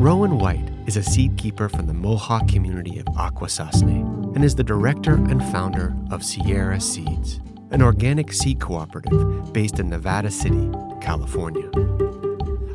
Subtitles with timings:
[0.00, 4.64] Rowan White is a seed keeper from the Mohawk community of Akwesasne and is the
[4.64, 7.38] director and founder of Sierra Seeds,
[7.70, 10.70] an organic seed cooperative based in Nevada City,
[11.02, 11.70] California.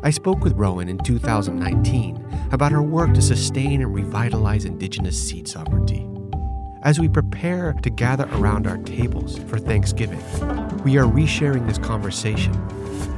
[0.04, 5.48] I spoke with Rowan in 2019 about her work to sustain and revitalize indigenous seed
[5.48, 6.06] sovereignty.
[6.84, 10.22] As we prepare to gather around our tables for Thanksgiving,
[10.84, 12.54] we are resharing this conversation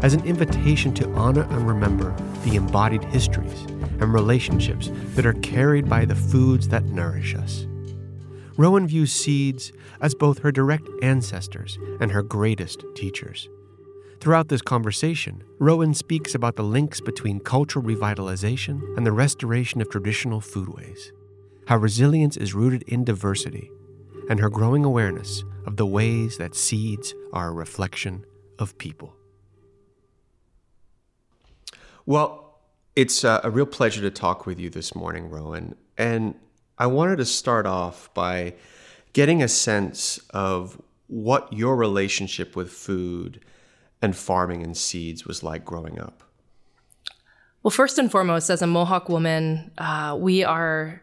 [0.01, 3.67] as an invitation to honor and remember the embodied histories
[4.01, 7.67] and relationships that are carried by the foods that nourish us.
[8.57, 13.49] Rowan views seeds as both her direct ancestors and her greatest teachers.
[14.21, 19.89] Throughout this conversation, Rowan speaks about the links between cultural revitalization and the restoration of
[19.91, 21.13] traditional foodways,
[21.69, 23.71] how resilience is rooted in diversity,
[24.29, 28.25] and her growing awareness of the ways that seeds are a reflection
[28.59, 29.15] of people.
[32.07, 32.48] Well,
[32.99, 35.77] it's uh, a real pleasure to talk with you this morning, Rowan.
[35.97, 36.35] And
[36.79, 38.55] I wanted to start off by
[39.13, 43.45] getting a sense of what your relationship with food
[44.03, 46.25] and farming and seeds was like growing up.
[47.63, 51.01] Well, first and foremost, as a Mohawk woman, uh, we are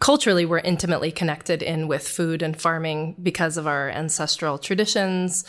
[0.00, 5.44] culturally we're intimately connected in with food and farming because of our ancestral traditions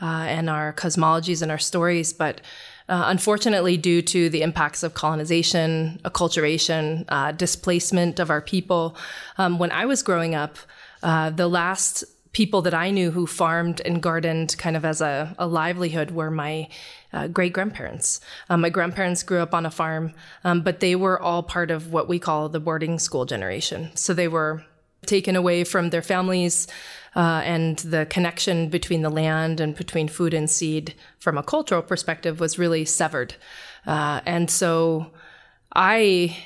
[0.00, 2.12] uh, and our cosmologies and our stories.
[2.12, 2.40] But
[2.90, 8.96] uh, unfortunately, due to the impacts of colonization, acculturation, uh, displacement of our people,
[9.38, 10.58] um, when I was growing up,
[11.02, 15.34] uh, the last people that I knew who farmed and gardened kind of as a,
[15.38, 16.68] a livelihood were my
[17.12, 18.20] uh, great grandparents.
[18.48, 20.12] Um, my grandparents grew up on a farm,
[20.44, 23.90] um, but they were all part of what we call the boarding school generation.
[23.94, 24.64] So they were
[25.06, 26.66] taken away from their families
[27.16, 31.82] uh, and the connection between the land and between food and seed from a cultural
[31.82, 33.34] perspective was really severed.
[33.86, 35.10] Uh, and so
[35.74, 36.36] I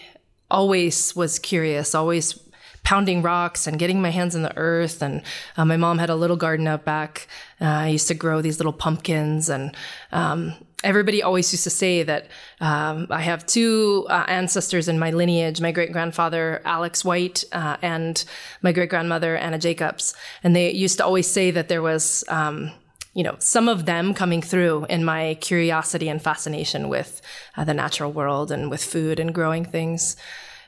[0.50, 2.38] always was curious, always
[2.82, 5.02] pounding rocks and getting my hands in the earth.
[5.02, 5.22] And
[5.56, 7.26] uh, my mom had a little garden out back.
[7.60, 9.74] Uh, I used to grow these little pumpkins and
[10.12, 10.54] um,
[10.84, 12.28] everybody always used to say that
[12.60, 17.76] um, I have two uh, ancestors in my lineage my great grandfather, Alex White, uh,
[17.82, 18.24] and
[18.62, 20.14] my great grandmother, Anna Jacobs.
[20.44, 22.24] And they used to always say that there was.
[22.28, 22.70] Um,
[23.16, 27.22] you know, some of them coming through in my curiosity and fascination with
[27.56, 30.16] uh, the natural world and with food and growing things.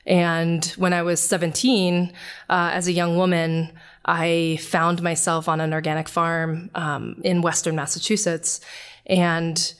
[0.06, 2.12] And when I was 17,
[2.49, 3.72] uh, as a young woman,
[4.05, 8.60] I found myself on an organic farm um, in Western Massachusetts.
[9.06, 9.75] And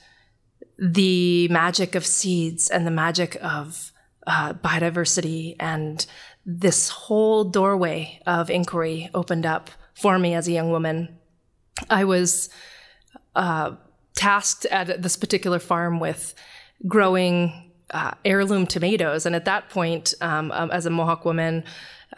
[0.79, 3.91] the magic of seeds and the magic of
[4.25, 6.05] uh, biodiversity and
[6.45, 11.17] this whole doorway of inquiry opened up for me as a young woman.
[11.89, 12.49] I was
[13.35, 13.75] uh,
[14.15, 16.33] tasked at this particular farm with
[16.87, 19.25] growing uh, heirloom tomatoes.
[19.25, 21.63] And at that point, um, um, as a Mohawk woman,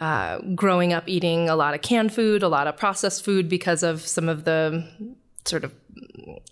[0.00, 3.82] uh, growing up eating a lot of canned food, a lot of processed food because
[3.82, 4.88] of some of the
[5.46, 5.72] sort of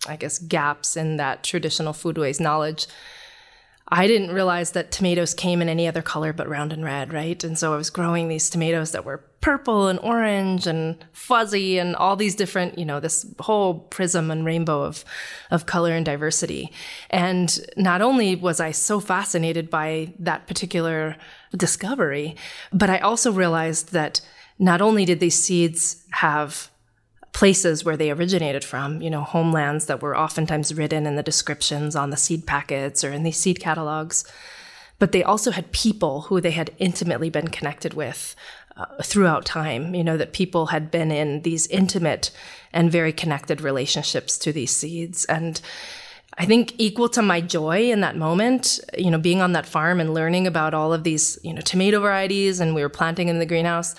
[0.06, 2.86] I guess, gaps in that traditional foodways knowledge.
[3.90, 7.42] I didn't realize that tomatoes came in any other color but round and red, right?
[7.42, 11.96] And so I was growing these tomatoes that were purple and orange and fuzzy and
[11.96, 15.06] all these different, you know, this whole prism and rainbow of,
[15.50, 16.70] of color and diversity.
[17.08, 21.16] And not only was I so fascinated by that particular
[21.56, 22.36] discovery,
[22.72, 24.20] but I also realized that
[24.58, 26.70] not only did these seeds have
[27.38, 31.94] places where they originated from, you know, homelands that were oftentimes written in the descriptions
[31.94, 34.24] on the seed packets or in these seed catalogs.
[34.98, 38.34] But they also had people who they had intimately been connected with
[38.76, 42.32] uh, throughout time, you know, that people had been in these intimate
[42.72, 45.24] and very connected relationships to these seeds.
[45.26, 45.60] And
[46.38, 50.00] I think equal to my joy in that moment, you know, being on that farm
[50.00, 53.38] and learning about all of these, you know, tomato varieties and we were planting in
[53.38, 53.94] the greenhouse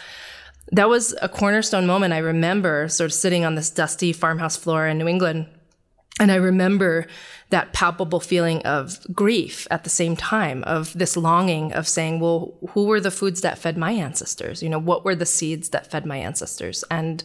[0.71, 2.13] that was a cornerstone moment.
[2.13, 5.47] I remember sort of sitting on this dusty farmhouse floor in New England.
[6.19, 7.07] And I remember
[7.49, 12.57] that palpable feeling of grief at the same time, of this longing of saying, well,
[12.71, 14.61] who were the foods that fed my ancestors?
[14.61, 16.83] You know, what were the seeds that fed my ancestors?
[16.91, 17.23] And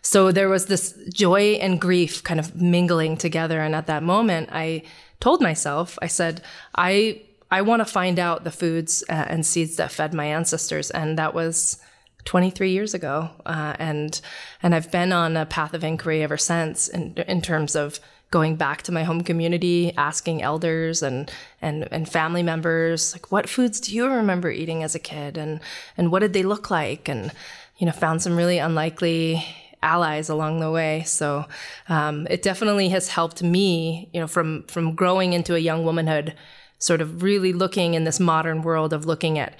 [0.00, 3.60] so there was this joy and grief kind of mingling together.
[3.60, 4.82] And at that moment, I
[5.20, 6.42] told myself, I said,
[6.74, 10.90] I I want to find out the foods uh, and seeds that fed my ancestors.
[10.90, 11.78] And that was
[12.24, 13.30] 23 years ago.
[13.44, 14.20] Uh, and,
[14.62, 18.00] and I've been on a path of inquiry ever since in, in terms of
[18.30, 21.30] going back to my home community, asking elders and,
[21.62, 25.38] and, and family members, like, what foods do you remember eating as a kid?
[25.38, 25.60] And,
[25.96, 27.08] and what did they look like?
[27.08, 27.30] And,
[27.78, 29.44] you know, found some really unlikely
[29.84, 31.04] allies along the way.
[31.04, 31.44] So
[31.88, 36.34] um, it definitely has helped me, you know, from from growing into a young womanhood,
[36.78, 39.54] sort of really looking in this modern world of looking at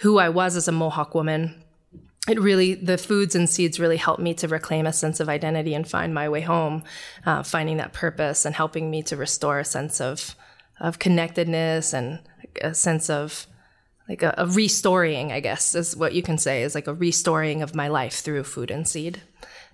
[0.00, 1.62] who I was as a Mohawk woman.
[2.28, 5.74] It really, the foods and seeds really helped me to reclaim a sense of identity
[5.74, 6.84] and find my way home,
[7.24, 10.34] uh, finding that purpose and helping me to restore a sense of
[10.80, 12.20] of connectedness and
[12.62, 13.48] a sense of
[14.08, 17.62] like a, a restoring, I guess, is what you can say, is like a restoring
[17.62, 19.22] of my life through food and seed.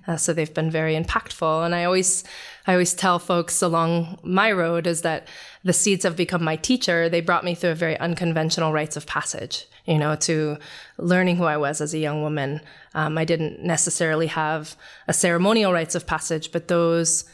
[0.07, 1.65] Uh, so they've been very impactful.
[1.65, 2.25] And I always,
[2.67, 5.29] I always tell folks along my road is that
[5.63, 7.09] the seeds have become my teacher.
[7.09, 10.59] They brought me through a very unconventional rites of passage, you know, to
[10.99, 12.61] learning who I was as a young woman.
[12.95, 14.77] Um, I didn't necessarily have
[15.09, 17.25] a ceremonial rites of passage, but those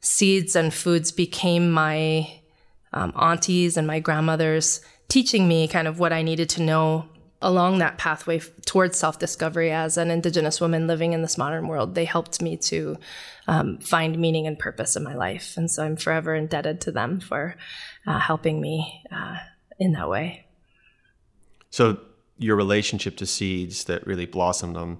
[0.00, 2.40] seeds and foods became my
[2.92, 7.08] um, aunties and my grandmothers teaching me kind of what I needed to know
[7.42, 11.94] along that pathway towards self discovery as an Indigenous woman living in this modern world.
[11.94, 12.96] They helped me to
[13.48, 15.56] um, find meaning and purpose in my life.
[15.56, 17.56] And so I'm forever indebted to them for
[18.06, 19.36] uh, helping me uh,
[19.78, 20.46] in that way.
[21.70, 22.00] So,
[22.36, 24.98] your relationship to seeds that really blossomed on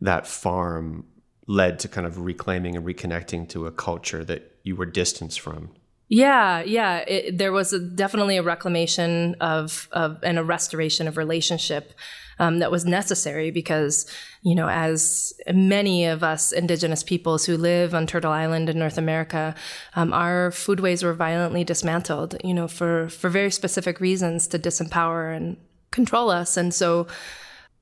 [0.00, 1.04] that farm
[1.46, 5.70] led to kind of reclaiming and reconnecting to a culture that you were distanced from.
[6.12, 6.98] Yeah, yeah.
[7.08, 11.94] It, there was a, definitely a reclamation of, of and a restoration of relationship
[12.38, 14.04] um, that was necessary because,
[14.42, 18.98] you know, as many of us Indigenous peoples who live on Turtle Island in North
[18.98, 19.54] America,
[19.96, 25.34] um, our foodways were violently dismantled, you know, for for very specific reasons to disempower
[25.34, 25.56] and
[25.92, 27.06] control us, and so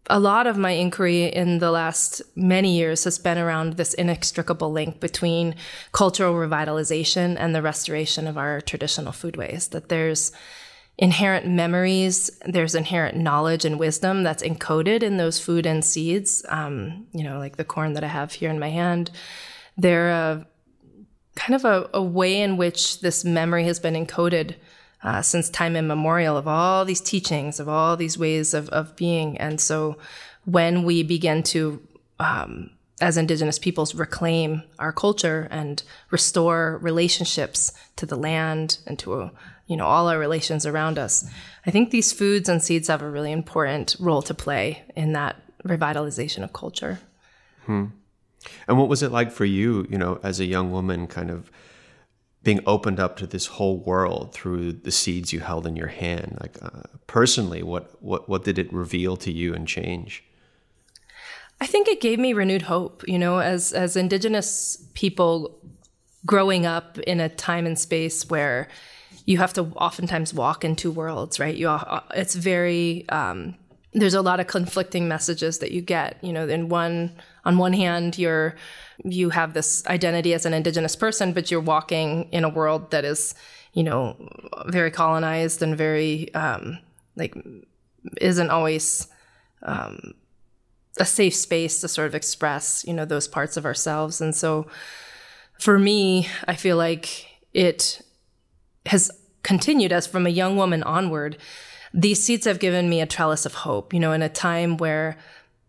[0.09, 4.73] a lot of my inquiry in the last many years has been around this inextricable
[4.73, 5.55] link between
[5.93, 9.71] cultural revitalization and the restoration of our traditional foodways.
[9.71, 10.33] That there's
[10.99, 16.45] inherent memories, there's inherent knowledge and wisdom that's encoded in those food and seeds.
[16.49, 19.11] Um, you know, like the corn that I have here in my hand.
[19.77, 20.47] They're a,
[21.37, 24.57] kind of a, a way in which this memory has been encoded
[25.03, 29.39] uh, since time immemorial of all these teachings, of all these ways of, of being.
[29.39, 29.97] And so
[30.45, 31.81] when we begin to,
[32.19, 32.71] um,
[33.01, 39.31] as Indigenous peoples, reclaim our culture and restore relationships to the land and to
[39.67, 41.25] you know all our relations around us,
[41.65, 45.37] I think these foods and seeds have a really important role to play in that
[45.65, 46.99] revitalization of culture.
[47.65, 47.87] Hmm.
[48.67, 51.51] And what was it like for you, you know, as a young woman, kind of
[52.43, 56.39] being opened up to this whole world through the seeds you held in your hand.
[56.41, 60.25] Like uh, personally what what what did it reveal to you and change?
[61.61, 65.59] I think it gave me renewed hope you know as as indigenous people
[66.27, 68.69] growing up in a time and space where
[69.25, 71.57] you have to oftentimes walk in two worlds right?
[71.57, 73.55] You uh, it's very um,
[73.93, 77.13] there's a lot of conflicting messages that you get you know in one
[77.45, 78.55] on one hand you're
[79.05, 83.05] you have this identity as an indigenous person, but you're walking in a world that
[83.05, 83.35] is,
[83.73, 84.17] you know,
[84.67, 86.79] very colonized and very um,
[87.17, 87.35] like
[88.21, 89.09] isn't always
[89.63, 90.15] um,
[90.99, 94.21] a safe space to sort of express, you know, those parts of ourselves.
[94.21, 94.67] And so,
[95.59, 98.01] for me, I feel like it
[98.87, 99.11] has
[99.43, 101.37] continued as from a young woman onward.
[101.93, 105.19] These seeds have given me a trellis of hope, you know, in a time where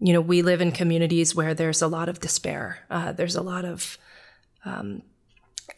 [0.02, 2.80] you know, we live in communities where there's a lot of despair.
[2.90, 4.00] Uh, there's a lot of
[4.66, 5.04] um,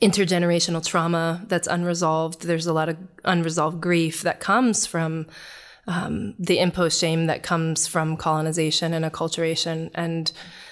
[0.01, 2.43] intergenerational trauma that's unresolved.
[2.43, 5.27] There's a lot of unresolved grief that comes from
[5.87, 9.91] um, the imposed shame that comes from colonization and acculturation.
[9.93, 10.31] And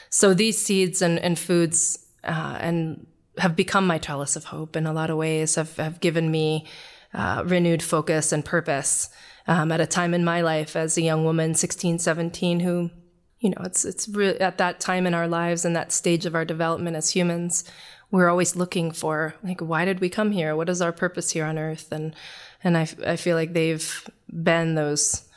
[0.10, 3.06] so these seeds and, and foods uh, and
[3.38, 6.66] have become my trellis of hope in a lot of ways, have, have given me
[7.13, 9.10] uh, renewed focus and purpose
[9.48, 12.92] um, at a time in my life as a young woman, 16, 17, who
[13.42, 16.36] you know, it's it's re- at that time in our lives and that stage of
[16.36, 17.64] our development as humans,
[18.12, 20.56] we're always looking for like, why did we come here?
[20.56, 21.92] What is our purpose here on Earth?
[21.92, 22.16] And
[22.64, 25.28] and I, I feel like they've been those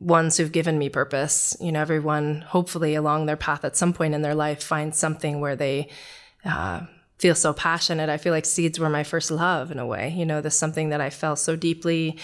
[0.00, 1.56] ones who've given me purpose.
[1.60, 5.40] You know, everyone hopefully along their path at some point in their life finds something
[5.40, 5.88] where they
[6.42, 6.80] uh,
[7.24, 8.10] feel so passionate.
[8.10, 10.10] I feel like seeds were my first love in a way.
[10.10, 12.18] You know, this something that I felt so deeply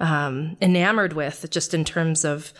[0.00, 2.54] um, enamored with, just in terms of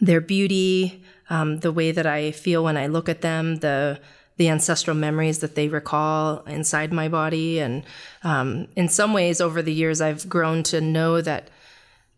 [0.00, 4.00] their beauty, um, the way that I feel when I look at them, the
[4.38, 7.60] the ancestral memories that they recall inside my body.
[7.60, 7.84] And
[8.22, 11.50] um, in some ways, over the years, I've grown to know that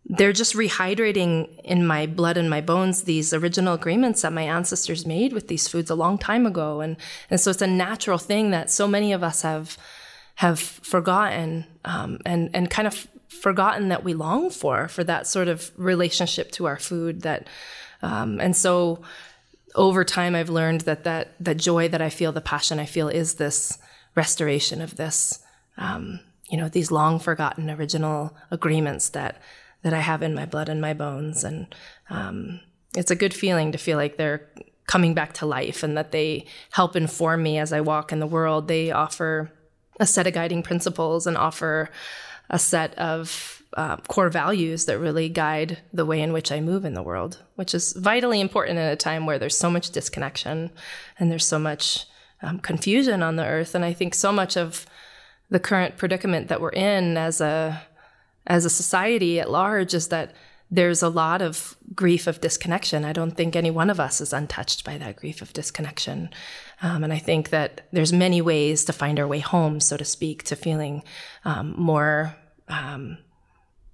[0.06, 5.06] they're just rehydrating in my blood and my bones these original agreements that my ancestors
[5.06, 6.80] made with these foods a long time ago.
[6.80, 6.96] And,
[7.28, 9.76] and so it's a natural thing that so many of us have
[10.36, 15.48] have forgotten um, and and kind of forgotten that we long for for that sort
[15.48, 17.46] of relationship to our food that
[18.02, 19.02] um, and so
[19.74, 23.08] over time, I've learned that that the joy that I feel, the passion I feel,
[23.08, 23.78] is this
[24.14, 25.40] restoration of this,
[25.76, 29.40] um, you know, these long forgotten original agreements that
[29.82, 31.74] that I have in my blood and my bones, and
[32.08, 32.60] um,
[32.96, 34.48] it's a good feeling to feel like they're
[34.86, 38.26] coming back to life and that they help inform me as I walk in the
[38.26, 38.66] world.
[38.66, 39.52] They offer
[40.00, 41.90] a set of guiding principles and offer
[42.48, 46.84] a set of uh, core values that really guide the way in which I move
[46.84, 50.72] in the world, which is vitally important in a time where there's so much disconnection
[51.18, 52.06] and there's so much
[52.42, 53.76] um, confusion on the earth.
[53.76, 54.86] And I think so much of
[55.50, 57.80] the current predicament that we're in as a
[58.50, 60.34] as a society at large is that
[60.72, 63.04] there's a lot of grief of disconnection.
[63.04, 66.30] I don't think any one of us is untouched by that grief of disconnection.
[66.82, 70.04] Um, and I think that there's many ways to find our way home, so to
[70.04, 71.04] speak, to feeling
[71.44, 72.34] um, more
[72.68, 73.18] um,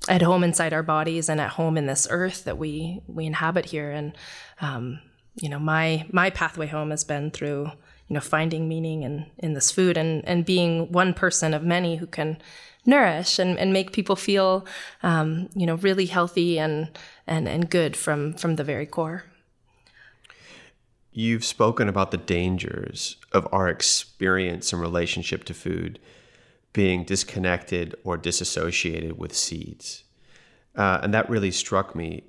[0.09, 3.67] at home inside our bodies and at home in this earth that we we inhabit
[3.67, 4.17] here and
[4.61, 5.01] um,
[5.41, 7.65] you know my my pathway home has been through
[8.07, 11.97] you know finding meaning in in this food and and being one person of many
[11.97, 12.39] who can
[12.87, 14.67] nourish and, and make people feel
[15.03, 19.25] um, you know really healthy and and and good from from the very core
[21.13, 25.99] you've spoken about the dangers of our experience and relationship to food
[26.75, 30.05] being disconnected or disassociated with seeds.
[30.77, 32.23] Uh, and that really struck me.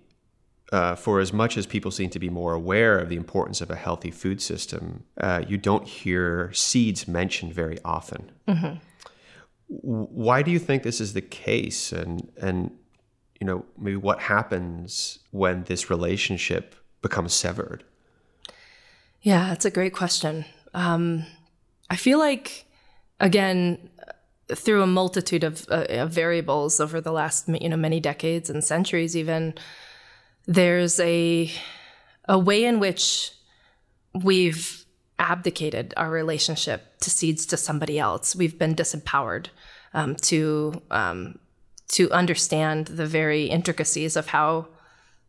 [0.72, 3.70] Uh, for as much as people seem to be more aware of the importance of
[3.70, 8.32] a healthy food system, uh, you don't hear seeds mentioned very often.
[8.48, 8.76] Mm-hmm.
[9.68, 11.92] Why do you think this is the case?
[11.92, 12.72] And and
[13.40, 17.84] you know maybe what happens when this relationship becomes severed?
[19.22, 20.46] Yeah, that's a great question.
[20.74, 21.26] Um,
[21.90, 22.66] I feel like
[23.20, 23.90] again
[24.54, 28.64] through a multitude of, uh, of, variables over the last you know many decades and
[28.64, 29.54] centuries even
[30.46, 31.52] there's a
[32.30, 33.32] a way in which
[34.14, 34.86] we've
[35.20, 38.36] abdicated our relationship to seeds to somebody else.
[38.36, 39.48] We've been disempowered
[39.94, 41.40] um, to um,
[41.90, 44.68] to understand the very intricacies of how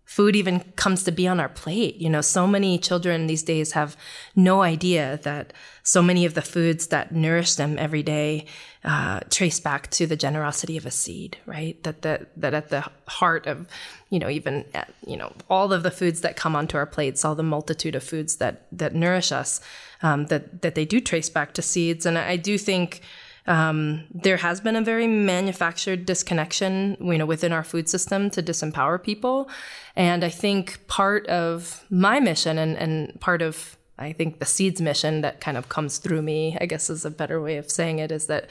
[0.08, 1.96] food even comes to be on our plate.
[1.96, 3.94] You know, so many children these days have
[4.34, 8.46] no idea that so many of the foods that nourish them every day
[8.84, 11.80] uh, trace back to the generosity of a seed, right?
[11.82, 13.68] That, that that at the heart of,
[14.08, 17.22] you know, even at, you know all of the foods that come onto our plates,
[17.22, 19.60] all the multitude of foods that that nourish us,
[20.02, 22.06] um, that that they do trace back to seeds.
[22.06, 23.02] And I do think
[23.49, 28.43] um, there has been a very manufactured disconnection, you know, within our food system to
[28.43, 29.49] disempower people.
[29.97, 34.81] And I think part of my mission and, and part of I think the seeds
[34.81, 37.99] mission that kind of comes through me, I guess is a better way of saying
[37.99, 38.49] it, is that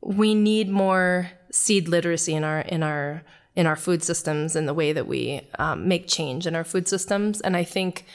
[0.00, 3.22] we need more seed literacy in our in our
[3.54, 6.88] in our food systems and the way that we um, make change in our food
[6.88, 7.40] systems.
[7.42, 8.06] And I think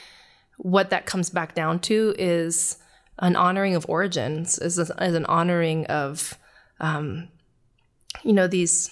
[0.58, 2.78] what that comes back down to is
[3.18, 6.38] an honoring of origins, is, a, an honoring of,
[6.80, 7.28] um,
[8.22, 8.90] you know, these,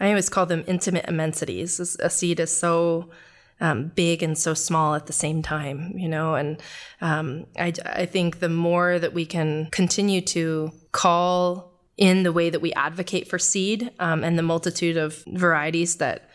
[0.00, 1.80] I always call them intimate immensities.
[2.00, 3.10] A seed is so
[3.60, 6.60] um, big and so small at the same time, you know, and
[7.00, 12.50] um, I, I think the more that we can continue to call in the way
[12.50, 16.28] that we advocate for seed um, and the multitude of varieties that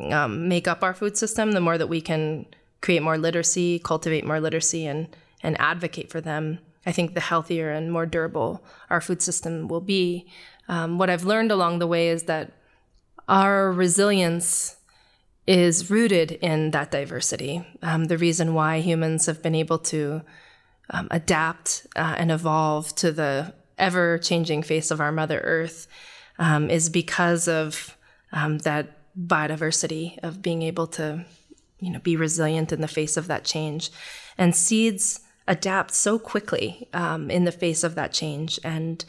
[0.00, 2.44] um, make up our food system, the more that we can
[2.80, 7.70] create more literacy, cultivate more literacy, and and advocate for them, I think the healthier
[7.70, 10.26] and more durable our food system will be.
[10.68, 12.52] Um, what I've learned along the way is that
[13.28, 14.76] our resilience
[15.46, 17.64] is rooted in that diversity.
[17.82, 20.22] Um, the reason why humans have been able to
[20.90, 25.86] um, adapt uh, and evolve to the ever changing face of our Mother Earth
[26.38, 27.96] um, is because of
[28.32, 31.24] um, that biodiversity of being able to,
[31.80, 33.90] you know, be resilient in the face of that change.
[34.36, 38.58] And seeds adapt so quickly um, in the face of that change.
[38.64, 39.04] And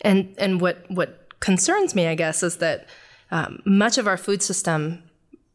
[0.00, 2.88] and and what what concerns me, I guess, is that
[3.30, 5.02] um, much of our food system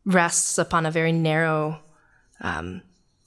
[0.06, 1.80] rests upon a very narrow
[2.42, 2.82] um,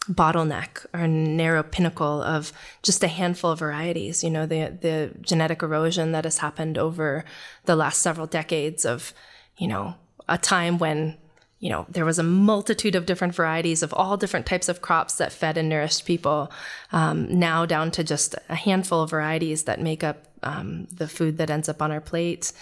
[0.08, 2.52] bottleneck or narrow pinnacle of
[2.82, 4.24] just a handful of varieties.
[4.24, 7.24] You know, the the genetic erosion that has happened over
[7.64, 9.14] the last several decades of,
[9.56, 9.94] you know,
[10.28, 11.18] a time when
[11.62, 15.14] you know, there was a multitude of different varieties of all different types of crops
[15.14, 16.50] that fed and nourished people,
[16.90, 21.38] um, now down to just a handful of varieties that make up um, the food
[21.38, 22.52] that ends up on our plate.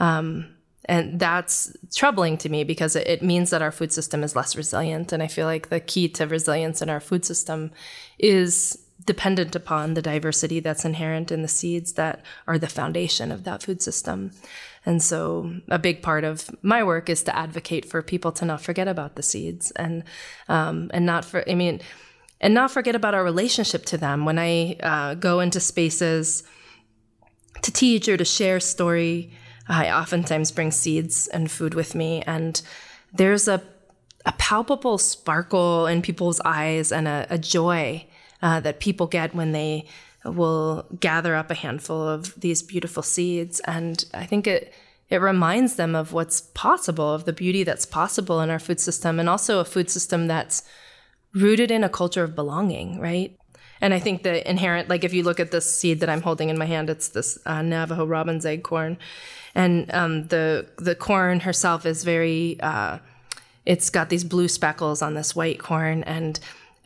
[0.00, 0.54] Um,
[0.86, 5.12] and that's troubling to me because it, means that our food system is less resilient.
[5.12, 7.72] And I feel like the key to resilience in our food system
[8.18, 13.44] is dependent upon the diversity that's inherent in the seeds that are the foundation of
[13.44, 14.32] that food system.
[14.84, 18.60] And so a big part of my work is to advocate for people to not
[18.60, 20.04] forget about the seeds and
[20.48, 21.80] um, and not for I mean
[22.40, 24.24] and not forget about our relationship to them.
[24.24, 26.42] When I uh, go into spaces
[27.62, 29.32] to teach or to share story,
[29.68, 32.60] I oftentimes bring seeds and food with me, and
[33.12, 33.62] there's a
[34.24, 38.04] a palpable sparkle in people's eyes and a, a joy
[38.46, 39.84] uh, that people get when they
[40.24, 43.58] will gather up a handful of these beautiful seeds.
[43.60, 44.72] And I think it
[45.08, 49.18] it reminds them of what's possible, of the beauty that's possible in our food system,
[49.20, 50.62] and also a food system that's
[51.32, 53.36] rooted in a culture of belonging, right?
[53.80, 56.48] And I think the inherent, like if you look at this seed that I'm holding
[56.48, 58.96] in my hand, it's this uh, Navajo robin's egg corn,
[59.54, 62.98] and um, the the corn herself is very, uh,
[63.64, 66.38] it's got these blue speckles on this white corn, and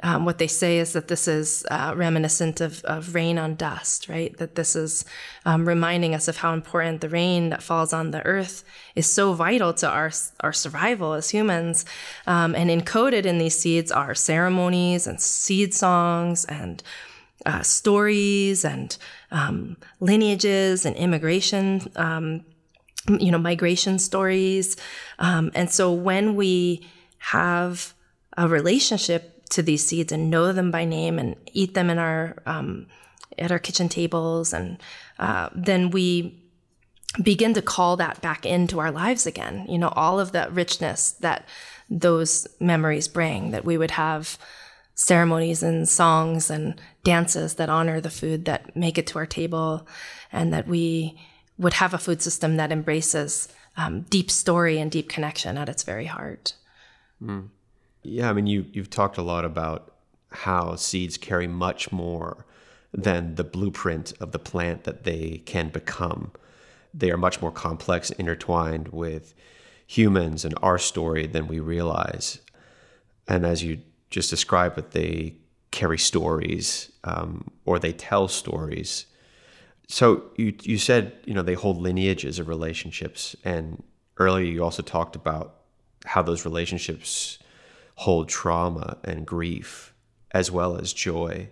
[0.02, 4.09] um, what they say is that this is uh, reminiscent of, of, rain on dust,
[4.09, 4.37] right?
[4.38, 5.04] That this is
[5.45, 8.64] um, reminding us of how important the rain that falls on the earth
[8.95, 11.85] is so vital to our, our survival as humans.
[12.26, 16.83] Um, and encoded in these seeds are ceremonies and seed songs and
[17.47, 18.97] uh, stories and
[19.30, 22.45] um, lineages and immigration, um,
[23.19, 24.76] you know, migration stories.
[25.19, 26.87] Um, and so when we
[27.19, 27.95] have
[28.37, 32.37] a relationship to these seeds and know them by name and eat them in our
[32.47, 32.87] um,
[33.38, 34.78] at our kitchen tables, and
[35.19, 36.37] uh, then we
[37.23, 39.66] begin to call that back into our lives again.
[39.69, 41.47] You know, all of that richness that
[41.88, 43.50] those memories bring.
[43.50, 44.38] That we would have
[44.95, 49.87] ceremonies and songs and dances that honor the food that make it to our table,
[50.33, 51.19] and that we
[51.59, 55.83] would have a food system that embraces um, deep story and deep connection at its
[55.83, 56.54] very heart.
[57.23, 57.49] Mm.
[58.03, 59.93] Yeah, I mean, you you've talked a lot about
[60.33, 62.47] how seeds carry much more
[62.93, 66.33] than the blueprint of the plant that they can become.
[66.95, 69.35] They are much more complex, intertwined with
[69.87, 72.41] humans and our story than we realize.
[73.29, 75.37] And as you just described, it they
[75.71, 79.07] carry stories um, or they tell stories.
[79.89, 83.83] So you you said you know they hold lineages of relationships, and
[84.17, 85.57] earlier you also talked about
[86.07, 87.39] how those relationships
[88.01, 89.93] hold trauma and grief
[90.31, 91.47] as well as joy.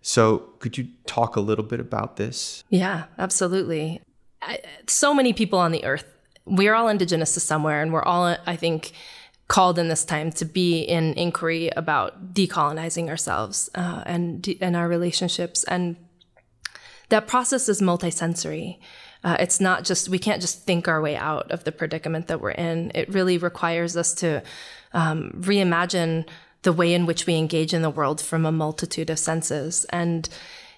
[0.00, 2.64] So, could you talk a little bit about this?
[2.70, 4.00] Yeah, absolutely.
[4.40, 6.06] I, so many people on the earth,
[6.46, 8.92] we're all indigenous to somewhere, and we're all, I think,
[9.48, 14.88] called in this time to be in inquiry about decolonizing ourselves uh, and and our
[14.88, 15.64] relationships.
[15.64, 15.96] And
[17.10, 18.78] that process is multisensory.
[19.22, 22.40] Uh, it's not just we can't just think our way out of the predicament that
[22.40, 22.90] we're in.
[22.94, 24.42] It really requires us to
[24.94, 26.26] um, reimagine
[26.62, 29.84] the way in which we engage in the world from a multitude of senses.
[29.90, 30.28] And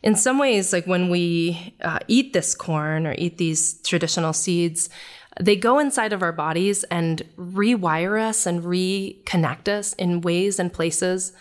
[0.02, 4.90] in some ways, like when we uh, eat this corn or eat these traditional seeds,
[5.38, 10.72] they go inside of our bodies and rewire us and reconnect us in ways and
[10.72, 11.32] places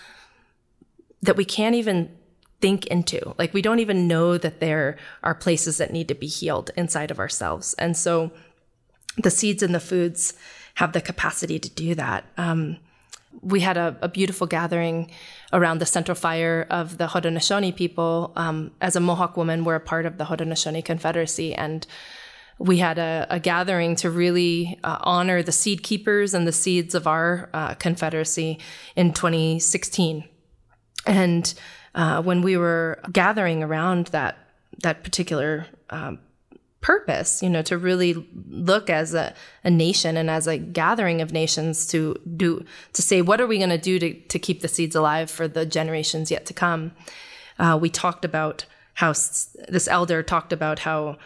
[1.22, 2.16] that we can't even
[2.62, 3.34] think into.
[3.38, 7.12] Like we don't even know that there are places that need to be healed inside
[7.12, 7.74] of ourselves.
[7.76, 8.32] And so
[9.18, 10.34] the seeds and the foods
[10.76, 12.26] have the capacity to do that.
[12.38, 12.78] Um,
[13.42, 15.12] we had a, a, beautiful gathering
[15.52, 18.32] around the central fire of the Haudenosaunee people.
[18.36, 21.86] Um, as a Mohawk woman, we're a part of the Haudenosaunee Confederacy, and
[22.58, 26.96] we had a, a gathering to really uh, honor the seed keepers and the seeds
[26.96, 28.60] of our uh, Confederacy
[28.96, 30.24] in 2016.
[31.06, 31.54] And
[31.94, 34.38] uh, when we were gathering around that
[34.84, 36.20] that particular um,
[36.86, 38.14] purpose, you know, to really
[38.48, 43.24] look as a, a nation and as a gathering of nations to do, to say,
[43.24, 46.30] what are we going to do to, to keep the seeds alive for the generations
[46.30, 46.92] yet to come?
[47.58, 51.18] Uh, we talked about how this elder talked about how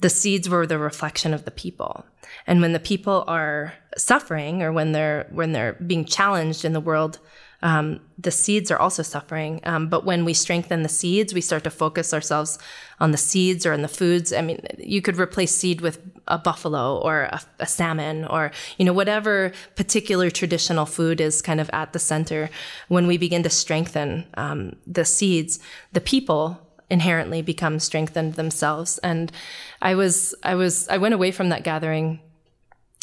[0.00, 2.04] the seeds were the reflection of the people.
[2.48, 6.80] And when the people are suffering or when they're, when they're being challenged in the
[6.80, 7.20] world,
[7.64, 9.60] um, the seeds are also suffering.
[9.64, 12.58] Um, but when we strengthen the seeds, we start to focus ourselves
[13.00, 14.34] on the seeds or on the foods.
[14.34, 15.98] I mean, you could replace seed with
[16.28, 21.58] a buffalo or a, a salmon or, you know, whatever particular traditional food is kind
[21.58, 22.50] of at the center.
[22.88, 25.58] When we begin to strengthen um, the seeds,
[25.94, 28.98] the people inherently become strengthened themselves.
[28.98, 29.32] And
[29.80, 32.20] I was, I was, I went away from that gathering.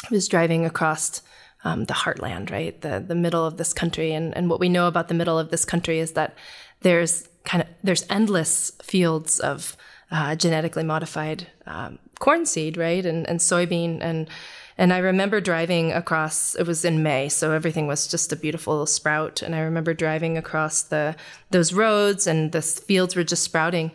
[0.05, 1.23] I was driving across
[1.63, 2.79] um, the heartland, right?
[2.81, 4.13] The the middle of this country.
[4.13, 6.35] And and what we know about the middle of this country is that
[6.81, 9.75] there's kind of there's endless fields of
[10.11, 14.29] uh, genetically modified um, corn seed, right, and and soybean and
[14.77, 16.55] and I remember driving across.
[16.55, 19.41] It was in May, so everything was just a beautiful sprout.
[19.41, 21.15] And I remember driving across the
[21.51, 23.91] those roads, and the fields were just sprouting.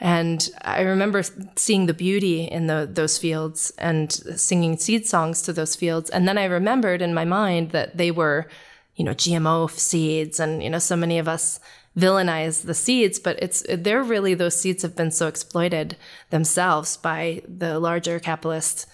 [0.00, 1.22] And I remember
[1.56, 6.08] seeing the beauty in the, those fields and singing seed songs to those fields.
[6.10, 8.46] And then I remembered in my mind that they were,
[8.94, 11.58] you know, GMO seeds, and you know, so many of us
[11.98, 15.96] villainize the seeds, but it's they're really those seeds have been so exploited
[16.30, 18.86] themselves by the larger capitalist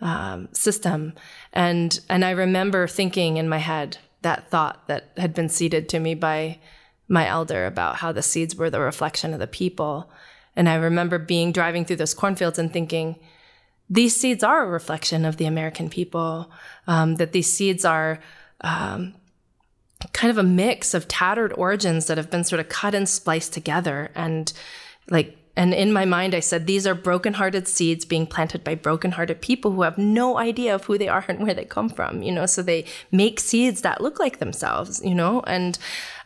[0.00, 1.12] um, system,
[1.52, 5.98] and and I remember thinking in my head that thought that had been seeded to
[5.98, 6.58] me by
[7.08, 10.10] my elder about how the seeds were the reflection of the people,
[10.56, 13.18] and I remember being driving through those cornfields and thinking.
[13.88, 16.50] These seeds are a reflection of the American people.
[16.86, 18.20] Um, that these seeds are
[18.62, 19.14] um,
[20.12, 23.52] kind of a mix of tattered origins that have been sort of cut and spliced
[23.52, 24.52] together and
[25.10, 29.40] like and in my mind i said these are broken-hearted seeds being planted by broken-hearted
[29.40, 32.32] people who have no idea of who they are and where they come from you
[32.32, 32.46] know?
[32.46, 35.40] So they make seeds that look like themselves you know?
[35.40, 35.78] And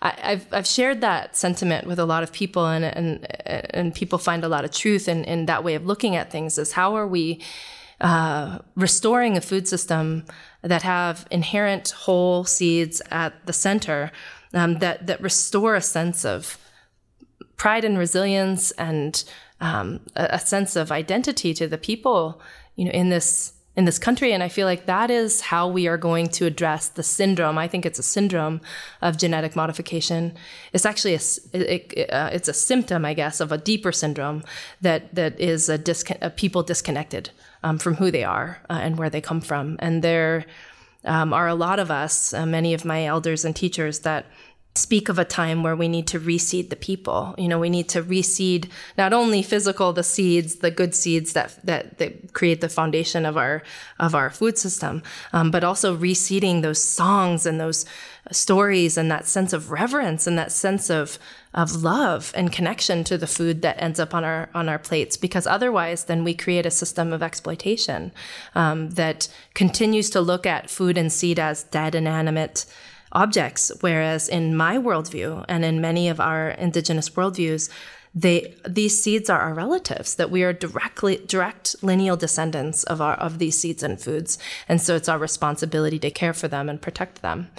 [0.03, 4.19] I, have I've shared that sentiment with a lot of people and and and people
[4.19, 6.95] find a lot of truth in, in that way of looking at things is how
[6.95, 7.41] are we
[8.01, 10.25] uh, restoring a food system
[10.63, 14.13] that have inherent whole seeds at the center
[14.53, 16.59] um, that that restore a sense of
[17.57, 19.25] pride and resilience and
[19.61, 22.41] um, a, a, sense of identity to the people
[22.75, 24.33] you know in this in this country.
[24.33, 27.59] And i feel like that is how we are going to address the syndrome.
[27.59, 28.61] I think it's a syndrome
[29.03, 30.35] of genetic modification.
[30.73, 31.21] It's actually a,
[31.53, 34.43] it, uh, it's a symptom i guess of a deeper syndrome
[34.81, 37.31] that that is a, discon- a people disconnected
[37.63, 39.77] um, from who they are uh, and where they come from.
[39.81, 40.47] And there
[41.05, 44.27] um, are a lot of us, uh, many of my elders and teachers, that
[44.77, 47.35] speak of a time where we need to reseed the people.
[47.39, 51.59] You know, we need to reseed not only physical the seeds, the good seeds that
[51.65, 53.63] that, that create the foundation of our
[53.99, 57.87] of our food system, um, but also reseeding those songs and those
[58.33, 61.19] stories and that sense of reverence and that sense of
[61.55, 65.17] of love and connection to the food that ends up on our on our plates
[65.17, 68.13] because otherwise then we create a system of exploitation
[68.55, 72.67] um, that continues to look at food and seed as dead inanimate
[73.17, 77.69] objects whereas in my worldview and in many of our indigenous worldviews
[78.17, 83.15] they these seeds are our relatives that we are directly direct lineal descendants of our
[83.15, 84.39] of these seeds and foods.
[84.69, 87.51] And so it's our responsibility to care for them and protect them.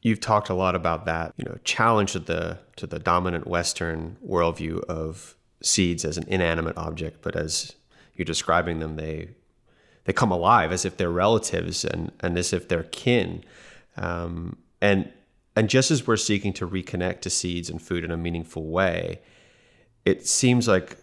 [0.00, 4.16] You've talked a lot about that, you know, challenge to the to the dominant Western
[4.26, 7.74] worldview of seeds as an inanimate object, but as
[8.16, 9.28] you're describing them, they
[10.04, 13.44] they come alive as if they're relatives and and as if they're kin,
[13.96, 15.10] um, and
[15.54, 19.20] and just as we're seeking to reconnect to seeds and food in a meaningful way,
[20.04, 20.96] it seems like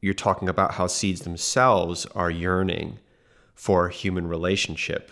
[0.00, 2.98] you're talking about how seeds themselves are yearning
[3.54, 5.10] for human relationship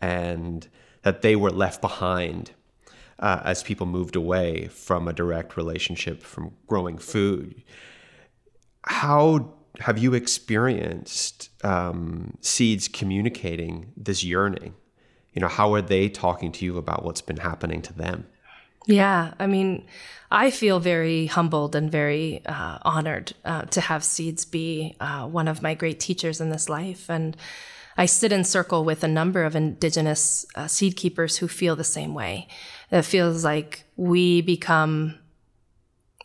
[0.00, 0.68] and
[1.02, 2.50] that they were left behind
[3.18, 7.62] uh, as people moved away from a direct relationship from growing food.
[8.84, 14.74] How have you experienced um, seeds communicating this yearning?
[15.32, 18.26] You know, how are they talking to you about what's been happening to them?
[18.86, 19.86] Yeah, I mean,
[20.30, 25.48] I feel very humbled and very uh, honored uh, to have seeds be uh, one
[25.48, 27.08] of my great teachers in this life.
[27.08, 27.36] And
[27.96, 31.84] I sit in circle with a number of indigenous uh, seed keepers who feel the
[31.84, 32.48] same way.
[32.90, 35.18] It feels like we become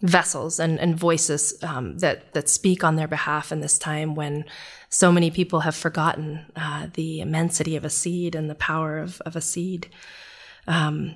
[0.02, 4.46] vessels and, and voices um, that that speak on their behalf in this time when
[4.90, 9.22] so many people have forgotten uh, the immensity of a seed and the power of,
[9.22, 9.90] of a seed.
[10.68, 11.16] Um,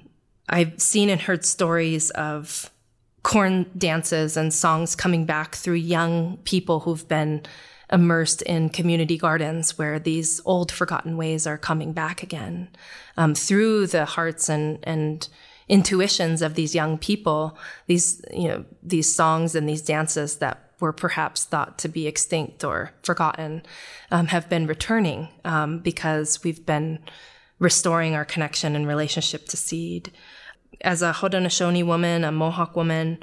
[0.50, 2.72] I've seen and heard stories of
[3.24, 7.44] corn dances and songs coming back through young people who've been
[7.92, 12.70] immersed in community gardens where these old forgotten ways are coming back again
[13.18, 15.28] um, through the hearts and and
[15.72, 17.58] intuitions of these young people
[17.88, 22.64] these you know these songs and these dances that were perhaps thought to be extinct
[22.64, 23.64] or forgotten
[24.12, 27.00] um, have been returning um, because we've been
[27.60, 30.12] restoring our connection and relationship to seed.
[30.82, 33.20] As a Haudenosaunee woman, a Mohawk woman,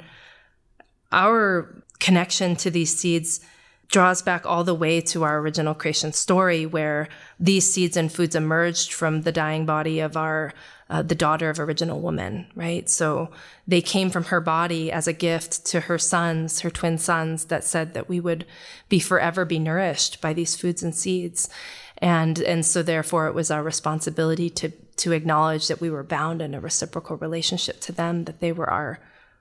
[1.11, 3.41] our connection to these seeds
[3.89, 8.35] draws back all the way to our original creation story where these seeds and foods
[8.35, 10.53] emerged from the dying body of our
[10.91, 12.89] uh, the daughter of original woman right?
[12.89, 13.29] So
[13.67, 17.63] they came from her body as a gift to her sons her twin sons that
[17.63, 18.45] said that we would
[18.87, 21.49] be forever be nourished by these foods and seeds.
[21.97, 26.41] And and so therefore it was our responsibility to to acknowledge that we were bound
[26.41, 28.99] in a reciprocal relationship to them, that they were our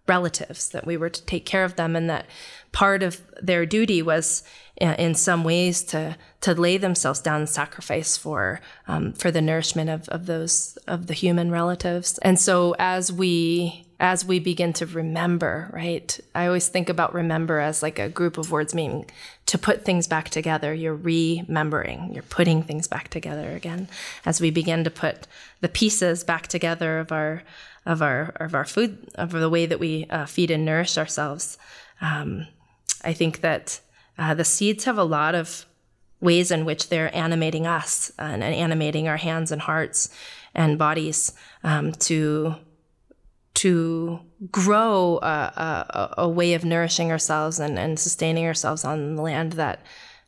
[0.09, 2.27] relatives, that we were to take care of them, and that
[2.73, 4.43] part of their duty was
[4.81, 9.43] uh, in some ways to to lay themselves down and sacrifice for um, for the
[9.43, 12.19] nourishment of, of those of the human relatives.
[12.19, 16.21] And so as we as we begin to remember, right?
[16.35, 19.11] I always think about remember as like a group of words meaning
[19.47, 20.73] to put things back together.
[20.73, 23.89] You're remembering, you're putting things back together again.
[24.25, 25.27] As we begin to put
[25.61, 27.43] the pieces back together of our
[27.89, 31.59] of our of our food, of the way that we uh, feed and nourish ourselves.
[32.01, 32.47] Um,
[33.03, 33.81] I think that
[34.19, 35.65] uh, the seeds have a lot of
[36.21, 40.11] ways in which they're animating us and, and animating our hands and hearts
[40.55, 41.33] and bodies
[41.65, 42.55] um, to
[43.55, 44.21] to
[44.53, 49.55] grow a, a, a, way of nourishing ourselves and, and sustaining ourselves on the land
[49.55, 49.83] that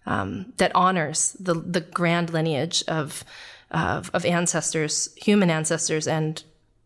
[0.06, 3.22] um, that honors the the grand lineage of,
[3.70, 6.42] of of ancestors, human ancestors, and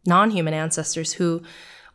[0.07, 1.43] non-human ancestors who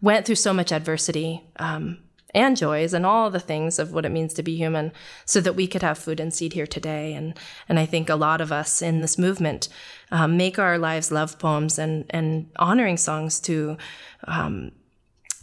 [0.02, 1.98] went through so much adversity um,
[2.34, 4.91] and joys and all the things of what it means to be human
[5.26, 7.13] so that we could have food and seed here today.
[7.13, 9.67] And and I think a lot of us in this movement
[10.12, 13.78] um, make our lives love poems and and honoring songs to
[14.26, 14.72] um,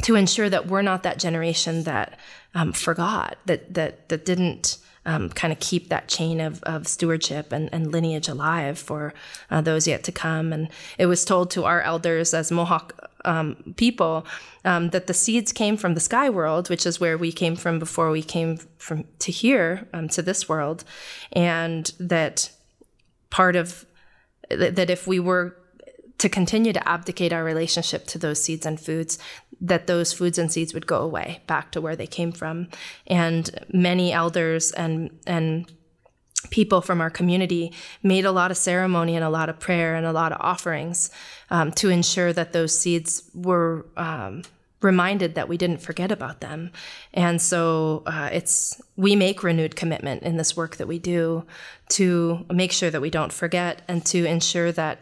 [0.03, 2.19] to ensure that we're not that generation that
[2.55, 7.53] um, forgot that that that didn't um, kind of keep that chain of, of stewardship
[7.53, 9.15] and, and lineage alive for
[9.51, 10.53] uh, those yet to come.
[10.53, 14.27] And it was told to our elders as Mohawk um, people
[14.65, 17.79] um, that the seeds came from the sky world, which is where we came from
[17.79, 20.85] before we came from to here um, to this world,
[21.33, 22.51] and that
[23.31, 23.85] part of
[24.49, 25.57] that if we were
[26.19, 29.19] to continue to abdicate our relationship to those seeds and foods,
[29.61, 32.69] that those foods and seeds would go away back to where they came from.
[33.07, 35.71] And many elders and and
[36.51, 40.07] people from our community made a lot of ceremony and a lot of prayer and
[40.07, 41.11] a lot of offerings
[41.51, 44.43] um, to ensure that those seeds were um,
[44.83, 46.71] reminded that we didn't forget about them.
[47.13, 51.45] And so uh, it's we make renewed commitment in this work that we do
[51.91, 54.99] to make sure that we don't forget and to ensure that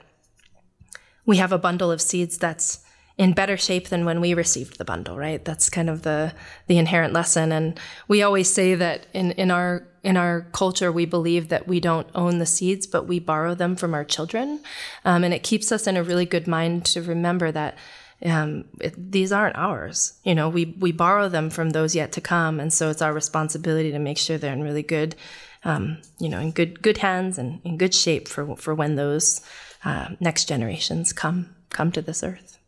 [1.26, 2.80] we have a bundle of seeds that's
[3.16, 5.44] in better shape than when we received the bundle, right?
[5.44, 6.32] That's kind of the
[6.66, 7.52] the inherent lesson.
[7.52, 11.80] And we always say that in, in our in our culture, we believe that we
[11.80, 14.60] don't own the seeds, but we borrow them from our children.
[15.04, 17.78] Um, and it keeps us in a really good mind to remember that
[18.24, 20.14] um, it, these aren't ours.
[20.24, 23.12] You know, we we borrow them from those yet to come, and so it's our
[23.12, 25.14] responsibility to make sure they're in really good,
[25.62, 29.40] um, you know, in good good hands and in good shape for for when those
[29.84, 32.58] uh, next generations come come to this earth.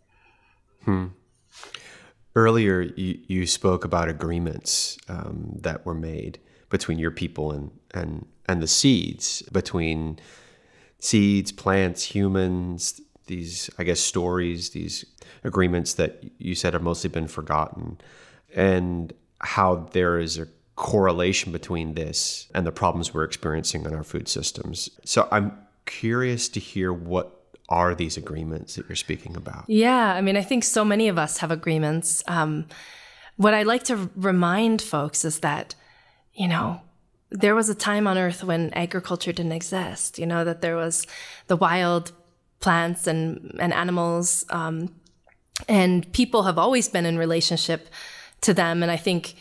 [0.85, 1.07] Hmm.
[2.35, 8.27] Earlier, you, you spoke about agreements um, that were made between your people and, and,
[8.47, 10.19] and the seeds, between
[10.99, 15.05] seeds, plants, humans, these, I guess, stories, these
[15.45, 17.99] agreements that you said have mostly been forgotten,
[18.55, 24.05] and how there is a correlation between this and the problems we're experiencing in our
[24.05, 24.91] food systems.
[25.05, 27.33] So I'm curious to hear what
[27.69, 29.65] are these agreements that you're speaking about?
[29.69, 32.23] Yeah, I mean, I think so many of us have agreements.
[32.29, 32.67] Um,
[33.37, 35.75] what I like to remind folks is that,
[36.35, 36.81] you know,
[37.31, 41.07] there was a time on earth when agriculture didn't exist, you know, that there was
[41.49, 42.13] the wild
[42.61, 44.95] plants and, and animals, um,
[45.69, 47.89] and people have always been in relationship
[48.43, 48.83] to them.
[48.83, 49.35] And I think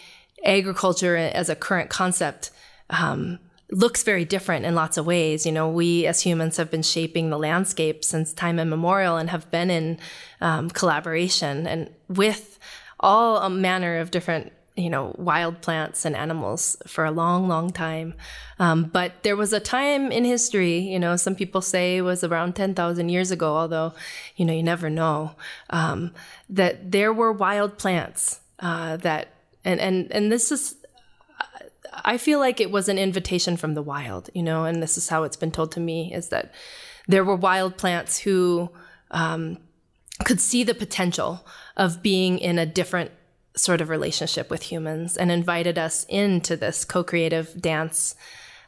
[0.43, 2.51] agriculture as a current concept
[2.89, 3.39] um,
[3.71, 5.45] looks very different in lots of ways.
[5.45, 9.49] You know, we as humans have been shaping the landscape since time immemorial and have
[9.51, 9.99] been in
[10.41, 12.59] um, collaboration and with
[12.99, 17.69] all a manner of different you know, wild plants and animals for a long, long
[17.69, 18.13] time.
[18.59, 22.55] Um, but there was a time in history, you know, some people say was around
[22.55, 23.93] 10,000 years ago, although,
[24.35, 25.35] you know, you never know,
[25.69, 26.11] um,
[26.49, 29.29] that there were wild plants uh, that,
[29.63, 30.75] and, and, and this is
[32.03, 35.09] I feel like it was an invitation from the wild, you know, and this is
[35.09, 36.53] how it's been told to me is that
[37.07, 38.69] there were wild plants who
[39.11, 39.57] um,
[40.23, 41.45] could see the potential
[41.77, 43.11] of being in a different
[43.55, 48.15] sort of relationship with humans and invited us into this co-creative dance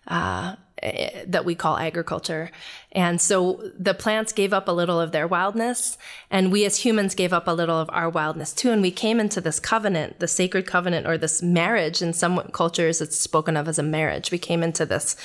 [0.08, 2.52] uh, that we call agriculture.
[2.92, 5.98] And so the plants gave up a little of their wildness,
[6.32, 8.72] and we as humans gave up a little of our wildness too.
[8.72, 12.02] And we came into this covenant, the sacred covenant, or this marriage.
[12.02, 14.32] In some cultures, it's spoken of as a marriage.
[14.32, 15.16] We came into this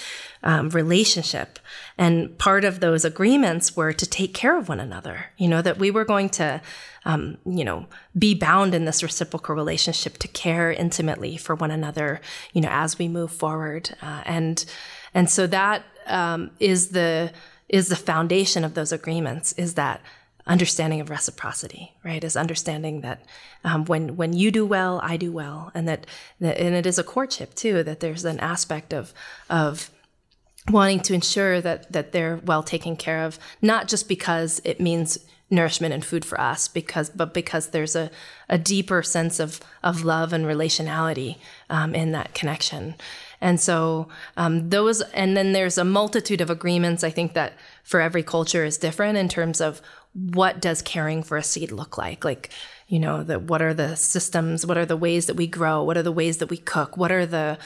[0.43, 1.59] um, relationship.
[1.97, 5.79] And part of those agreements were to take care of one another, you know, that
[5.79, 6.61] we were going to,
[7.05, 7.87] um, you know,
[8.19, 12.21] be bound in this reciprocal relationship to care intimately for one another,
[12.53, 13.97] you know, as we move forward.
[14.03, 14.65] Uh, and
[15.15, 17.33] and so that um, is the
[17.69, 19.53] is the foundation of those agreements.
[19.53, 20.01] Is that
[20.47, 22.23] understanding of reciprocity, right?
[22.23, 23.25] Is understanding that
[23.65, 26.07] um, when when you do well, I do well, and that,
[26.41, 27.83] that and it is a courtship too.
[27.83, 29.13] That there's an aspect of
[29.49, 29.91] of
[30.71, 35.19] wanting to ensure that that they're well taken care of, not just because it means
[35.51, 38.11] nourishment and food for us, because but because there's a,
[38.49, 41.37] a deeper sense of of love and relationality
[41.71, 42.95] um, in that connection.
[43.43, 47.03] And so um, those, and then there's a multitude of agreements.
[47.03, 49.83] I think that for every culture is different in terms of
[50.15, 52.25] what does caring for a seed look like.
[52.25, 52.51] Like,
[52.87, 54.65] you know, the, what are the systems?
[54.65, 55.83] What are the ways that we grow?
[55.83, 56.97] What are the ways that we cook?
[56.97, 57.59] What are the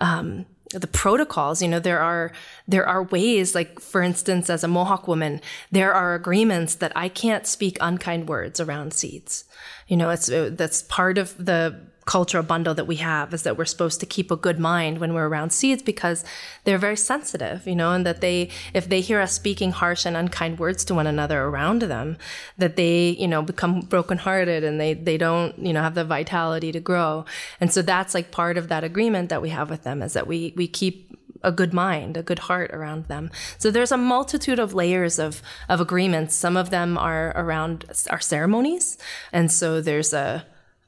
[0.00, 2.30] um, the protocols you know there are
[2.68, 5.40] there are ways like for instance as a mohawk woman
[5.72, 9.44] there are agreements that i can't speak unkind words around seeds
[9.88, 13.64] you know it's that's part of the cultural bundle that we have is that we're
[13.64, 16.24] supposed to keep a good mind when we're around seeds because
[16.64, 20.16] they're very sensitive, you know, and that they, if they hear us speaking harsh and
[20.16, 22.16] unkind words to one another around them,
[22.58, 26.72] that they, you know, become brokenhearted and they, they don't, you know, have the vitality
[26.72, 27.24] to grow.
[27.60, 30.26] And so that's like part of that agreement that we have with them is that
[30.26, 31.10] we, we keep
[31.42, 33.30] a good mind, a good heart around them.
[33.58, 36.34] So there's a multitude of layers of, of agreements.
[36.34, 38.98] Some of them are around our ceremonies.
[39.32, 40.44] And so there's a,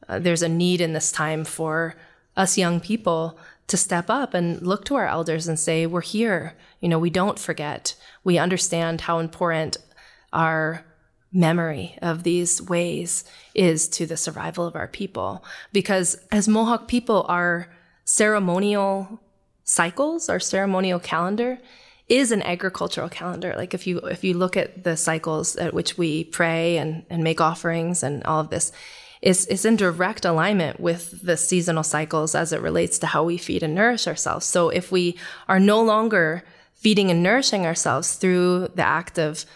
[0.08, 1.94] uh, there's a need in this time for
[2.36, 3.38] us young people
[3.68, 6.54] to step up and look to our elders and say, We're here.
[6.80, 7.94] You know, we don't forget.
[8.24, 9.76] We understand how important
[10.32, 10.84] our
[11.32, 15.44] memory of these ways is to the survival of our people.
[15.72, 17.68] Because as Mohawk people, our
[18.04, 19.20] ceremonial
[19.64, 21.58] cycles, our ceremonial calendar,
[22.08, 23.54] is an agricultural calendar.
[23.56, 27.24] Like if you if you look at the cycles at which we pray and, and
[27.24, 28.72] make offerings and all of this,
[29.22, 33.38] is, is in direct alignment with the seasonal cycles as it relates to how we
[33.38, 34.44] feed and nourish ourselves.
[34.44, 35.16] So if we
[35.48, 36.42] are no longer
[36.74, 39.46] feeding and nourishing ourselves through the act of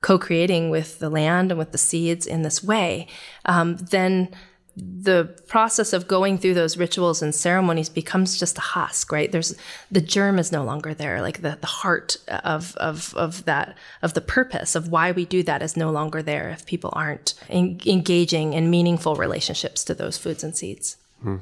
[0.00, 3.06] co-creating with the land and with the seeds in this way,
[3.44, 4.28] um, then
[4.76, 9.30] the process of going through those rituals and ceremonies becomes just a husk, right?
[9.30, 9.54] There's
[9.90, 11.20] the germ is no longer there.
[11.20, 15.42] Like the, the heart of, of, of that, of the purpose of why we do
[15.42, 20.16] that is no longer there if people aren't en- engaging in meaningful relationships to those
[20.16, 20.96] foods and seeds.
[21.22, 21.36] Hmm.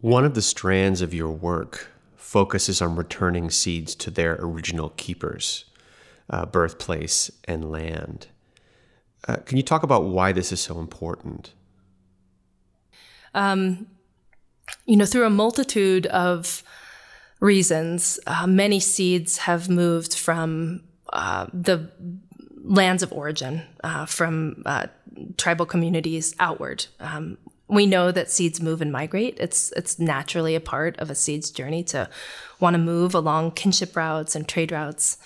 [0.00, 5.64] One of the strands of your work focuses on returning seeds to their original keepers,
[6.30, 8.28] uh, birthplace, and land.
[9.26, 11.52] Uh, can you talk about why this is so important?
[13.34, 13.86] Um,
[14.86, 16.62] you know, through a multitude of
[17.40, 21.90] reasons, uh, many seeds have moved from uh, the
[22.62, 24.86] lands of origin, uh, from uh,
[25.36, 26.86] tribal communities outward.
[27.00, 29.36] Um, we know that seeds move and migrate.
[29.38, 32.08] It's it's naturally a part of a seed's journey to
[32.60, 35.18] want to move along kinship routes and trade routes.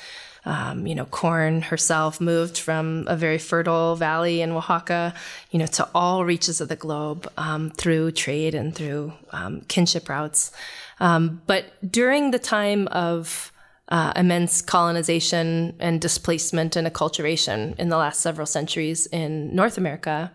[0.45, 5.15] Um, you know, corn herself moved from a very fertile valley in Oaxaca,
[5.53, 10.09] you know, to all reaches of the globe um, through trade and through um, kinship
[10.09, 10.51] routes.
[10.99, 13.53] Um, but during the time of
[13.89, 20.33] uh, immense colonization and displacement and acculturation in the last several centuries in North America,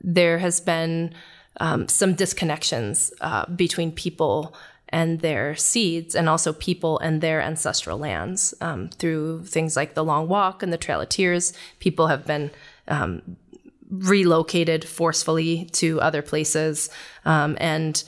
[0.00, 1.14] there has been
[1.60, 4.54] um, some disconnections uh, between people
[4.94, 8.54] and their seeds, and also people and their ancestral lands.
[8.60, 12.52] Um, through things like the Long Walk and the Trail of Tears, people have been
[12.86, 13.36] um,
[13.90, 16.90] relocated forcefully to other places,
[17.24, 18.04] um, and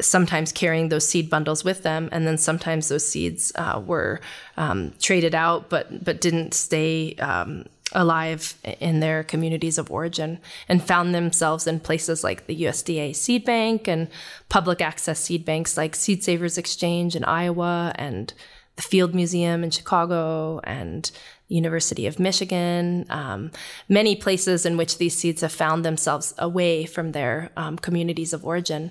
[0.00, 4.20] sometimes carrying those seed bundles with them, and then sometimes those seeds uh, were
[4.56, 10.82] um, traded out, but but didn't stay um, alive in their communities of origin and
[10.82, 14.08] found themselves in places like the USDA seed bank and
[14.48, 18.32] public access seed banks like Seed Savers Exchange in Iowa and
[18.76, 21.10] the Field Museum in Chicago and
[21.48, 23.50] University of Michigan, um,
[23.88, 28.44] many places in which these seeds have found themselves away from their um, communities of
[28.44, 28.90] origin.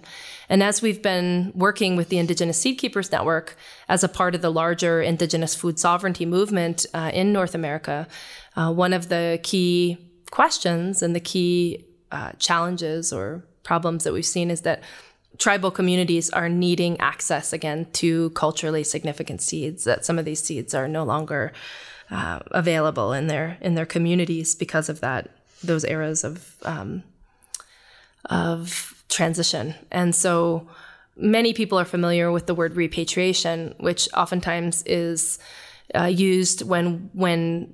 [0.49, 3.57] And as we've been working with the Indigenous Seed Keepers Network
[3.89, 8.07] as a part of the larger Indigenous food sovereignty movement uh, in North America,
[8.55, 9.97] uh, one of the key
[10.31, 14.81] questions and the key uh, challenges or problems that we've seen is that
[15.37, 20.73] tribal communities are needing access again to culturally significant seeds that some of these seeds
[20.73, 21.53] are no longer
[22.11, 25.29] uh, available in their in their communities because of that
[25.63, 27.03] those eras of um,
[28.29, 29.75] of transition.
[29.91, 30.67] And so
[31.15, 35.39] many people are familiar with the word repatriation which oftentimes is
[35.93, 37.73] uh, used when when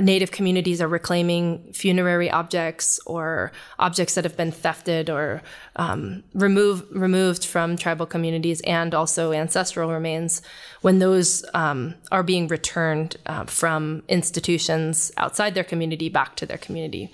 [0.00, 5.42] native communities are reclaiming funerary objects or objects that have been thefted or
[5.76, 10.42] um, remove, removed from tribal communities and also ancestral remains
[10.80, 16.58] when those um, are being returned uh, from institutions outside their community back to their
[16.58, 17.10] community.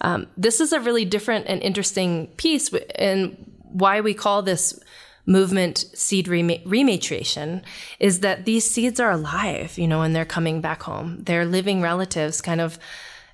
[0.00, 4.78] Um, this is a really different and interesting piece, and why we call this
[5.26, 7.62] movement seed rematriation
[7.98, 11.22] is that these seeds are alive, you know, when they're coming back home.
[11.22, 12.78] They're living relatives, kind of,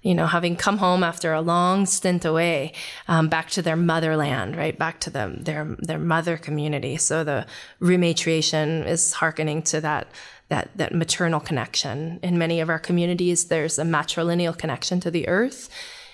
[0.03, 2.73] you know, having come home after a long stint away,
[3.09, 6.97] um, back to their motherland, right, back to them, their their mother community.
[6.97, 7.47] So the
[7.81, 10.07] rematriation is hearkening to that
[10.49, 12.21] that that maternal connection.
[12.23, 15.69] In many of our communities, there's a matrilineal connection to the earth.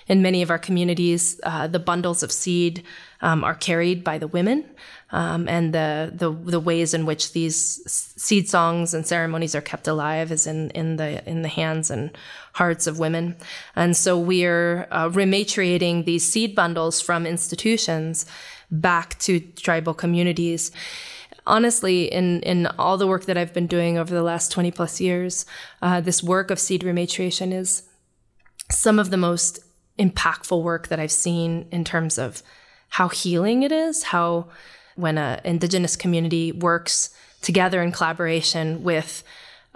[0.07, 2.83] In many of our communities, uh, the bundles of seed
[3.21, 4.63] um, are carried by the women
[5.11, 7.81] um, and the, the, the ways in which these
[8.21, 12.17] seed songs and ceremonies are kept alive is in in the in the hands and
[12.53, 13.35] hearts of women,
[13.75, 18.25] and so we're uh, rematriating these seed bundles from institutions
[18.69, 20.71] back to tribal communities.
[21.45, 24.99] Honestly, in in all the work that I've been doing over the last twenty plus
[24.99, 25.45] years,
[25.81, 27.83] uh, this work of seed rematriation is
[28.69, 29.59] some of the most
[29.97, 32.43] impactful work that I've seen in terms of
[32.89, 34.47] how healing it is, how
[34.97, 39.23] when an indigenous community works together in collaboration with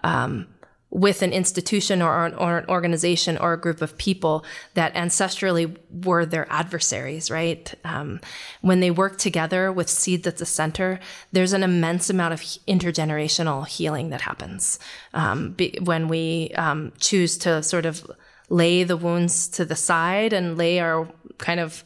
[0.03, 0.47] um,
[0.91, 4.43] with an institution or an, or an, organization or a group of people
[4.74, 7.74] that ancestrally were their adversaries, right?
[7.86, 8.19] Um,
[8.59, 10.99] when they work together with seeds at the center,
[11.32, 14.80] there's an immense amount of intergenerational healing that happens
[15.13, 18.05] um, be, when we um, choose to sort of
[18.49, 21.07] lay the wounds to the side and lay our
[21.38, 21.86] kind of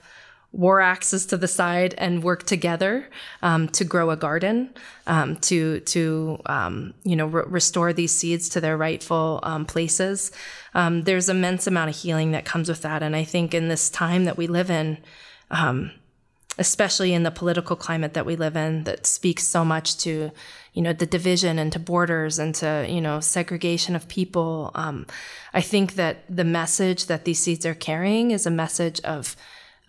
[0.56, 3.10] war axes to the side and work together
[3.44, 4.74] um, to grow a garden,
[5.06, 10.32] um, to to um, you know re- restore these seeds to their rightful um, places.
[10.74, 13.90] Um, there's immense amount of healing that comes with that, and I think in this
[13.90, 14.98] time that we live in.
[15.52, 15.92] Um,
[16.58, 20.32] especially in the political climate that we live in, that speaks so much to,
[20.72, 24.72] you know, the division and to borders and to, you know, segregation of people.
[24.74, 29.36] I think that the message that these seeds are carrying is a message of,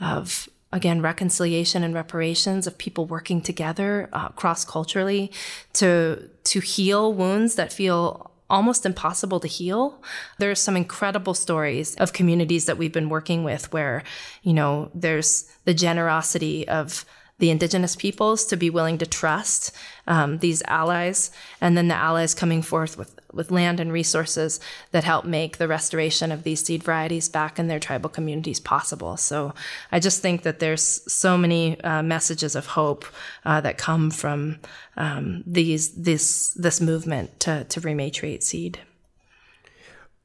[0.00, 5.32] of again reconciliation and reparations of people working together uh, cross culturally
[5.72, 10.00] to to heal wounds that feel almost impossible to heal.
[10.38, 14.04] There's some incredible stories of communities that we've been working with where,
[14.42, 17.04] you know, there's the generosity of
[17.39, 19.70] the indigenous peoples to be willing to trust
[20.07, 21.30] um, these allies,
[21.61, 24.59] and then the allies coming forth with, with land and resources
[24.93, 29.16] that help make the restoration of these seed varieties back in their tribal communities possible.
[29.18, 29.53] So
[29.93, 33.05] I just think that there's so many uh, messages of hope
[33.45, 34.59] uh, that come from
[34.97, 38.80] um, these this this movement to to rematriate seed.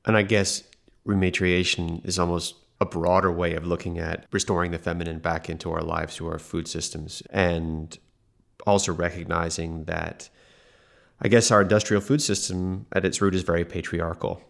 [0.05, 0.63] And I guess
[1.05, 5.83] rematriation is almost a broader way of looking at restoring the feminine back into our
[5.83, 7.99] lives through our food systems and
[8.65, 10.29] also recognizing that
[11.21, 14.41] I guess our industrial food system at its root is very patriarchal.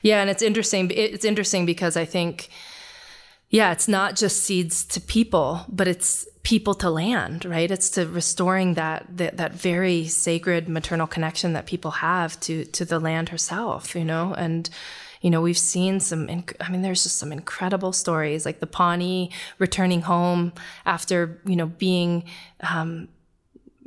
[0.00, 0.90] Yeah, and it's interesting.
[0.90, 2.48] It's interesting because I think,
[3.50, 7.70] yeah, it's not just seeds to people, but it's people to land, right?
[7.70, 12.86] It's to restoring that that, that very sacred maternal connection that people have to to
[12.86, 14.70] the land herself, you know, and
[15.24, 16.28] you know, we've seen some,
[16.60, 20.52] I mean, there's just some incredible stories like the Pawnee returning home
[20.84, 22.24] after, you know, being,
[22.60, 23.08] um,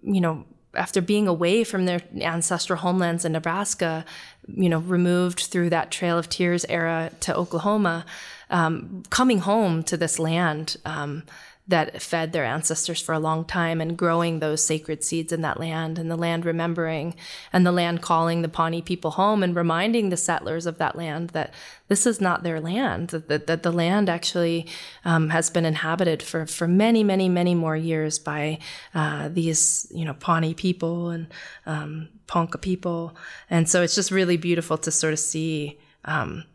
[0.02, 4.04] you know, after being away from their ancestral homelands in Nebraska,
[4.48, 8.04] you know, removed through that Trail of Tears era to Oklahoma,
[8.50, 11.22] um, coming home to this land um,
[11.68, 15.59] that fed their ancestors for a long time and growing those sacred seeds in that
[15.59, 17.13] land and the land remembering
[17.51, 21.32] and the land calling the Pawnee people home and reminding the settlers of that land
[21.32, 21.53] that
[21.89, 24.65] this is not their land, that, that the land actually
[25.03, 28.59] um, has been inhabited for, for many, many, many more years by
[28.93, 31.28] uh, these, you know, Pawnee people and
[31.65, 33.15] um, Ponca people.
[33.49, 36.45] And so it's just really beautiful to sort of see um,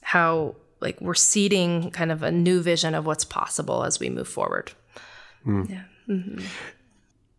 [0.00, 4.28] how like we're seeding kind of a new vision of what's possible as we move
[4.28, 4.72] forward.
[5.46, 5.70] Mm.
[5.70, 5.82] Yeah.
[6.08, 6.44] Mm-hmm.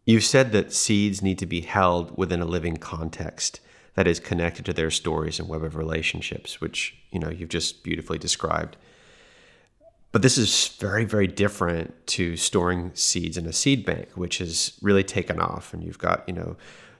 [0.06, 3.60] You said that seeds need to be held within a living context
[3.96, 7.84] that is connected to their stories and web of relationships, which you know you've just
[7.84, 8.76] beautifully described.
[10.14, 14.78] But this is very, very different to storing seeds in a seed bank, which has
[14.80, 15.74] really taken off.
[15.74, 16.56] And you've got, you know,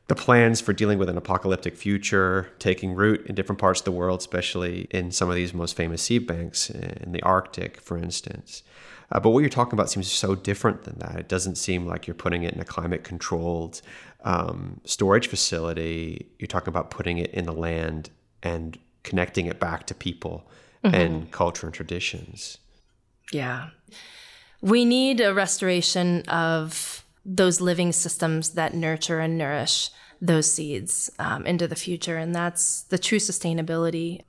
[0.08, 3.92] the plans for dealing with an apocalyptic future taking root in different parts of the
[3.92, 8.64] world, especially in some of these most famous seed banks in the Arctic, for instance.
[9.12, 11.16] Uh, but what you're talking about seems so different than that.
[11.18, 13.82] It doesn't seem like you're putting it in a climate controlled
[14.24, 16.28] um, storage facility.
[16.40, 18.10] You're talking about putting it in the land
[18.42, 20.50] and connecting it back to people
[20.84, 20.96] mm-hmm.
[20.96, 22.58] and culture and traditions.
[23.32, 23.70] Yeah.
[24.62, 29.90] We need a restoration of those living systems that nurture and nourish
[30.22, 32.18] those seeds um, into the future.
[32.18, 34.22] And that's the true sustainability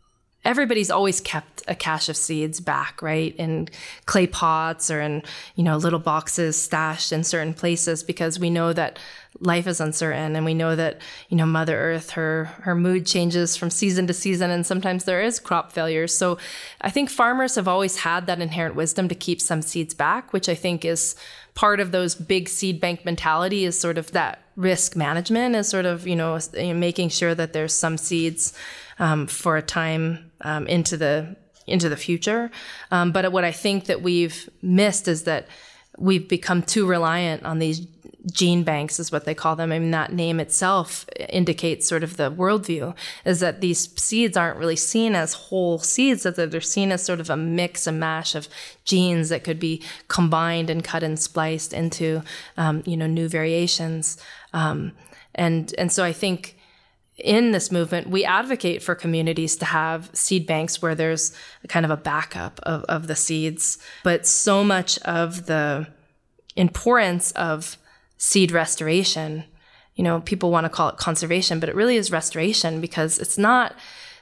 [0.44, 3.34] everybody's always kept a cache of seeds back, right?
[3.36, 3.68] In
[4.06, 5.22] clay pots or in,
[5.54, 8.98] you know, little boxes stashed in certain places because we know that
[9.40, 13.56] life is uncertain and we know that, you know, Mother Earth, her her mood changes
[13.56, 16.16] from season to season and sometimes there is crop failures.
[16.16, 16.38] So
[16.80, 20.48] I think farmers have always had that inherent wisdom to keep some seeds back, which
[20.48, 21.16] I think is
[21.54, 25.86] part of those big seed bank mentality is sort of that risk management is sort
[25.86, 28.52] of, you know, making sure that there's some seeds
[28.98, 32.50] um, for a time um, into the into the future.
[32.90, 35.48] Um, but what I think that we've missed is that
[35.98, 37.86] we've become too reliant on these
[38.32, 39.72] gene banks is what they call them.
[39.72, 44.58] I mean, that name itself indicates sort of the worldview is that these seeds aren't
[44.58, 48.34] really seen as whole seeds, that they're seen as sort of a mix a mash
[48.34, 48.48] of
[48.84, 52.22] genes that could be combined and cut and spliced into,
[52.56, 54.16] um, you know, new variations.
[54.52, 54.92] Um,
[55.34, 56.56] and, and so I think
[57.16, 61.36] in this movement, we advocate for communities to have seed banks where there's
[61.68, 63.78] kind of a backup of, of the seeds.
[64.02, 65.86] But so much of the
[66.56, 67.76] importance of
[68.16, 69.44] seed restoration,
[69.94, 73.38] you know, people want to call it conservation, but it really is restoration because it's
[73.38, 73.74] not,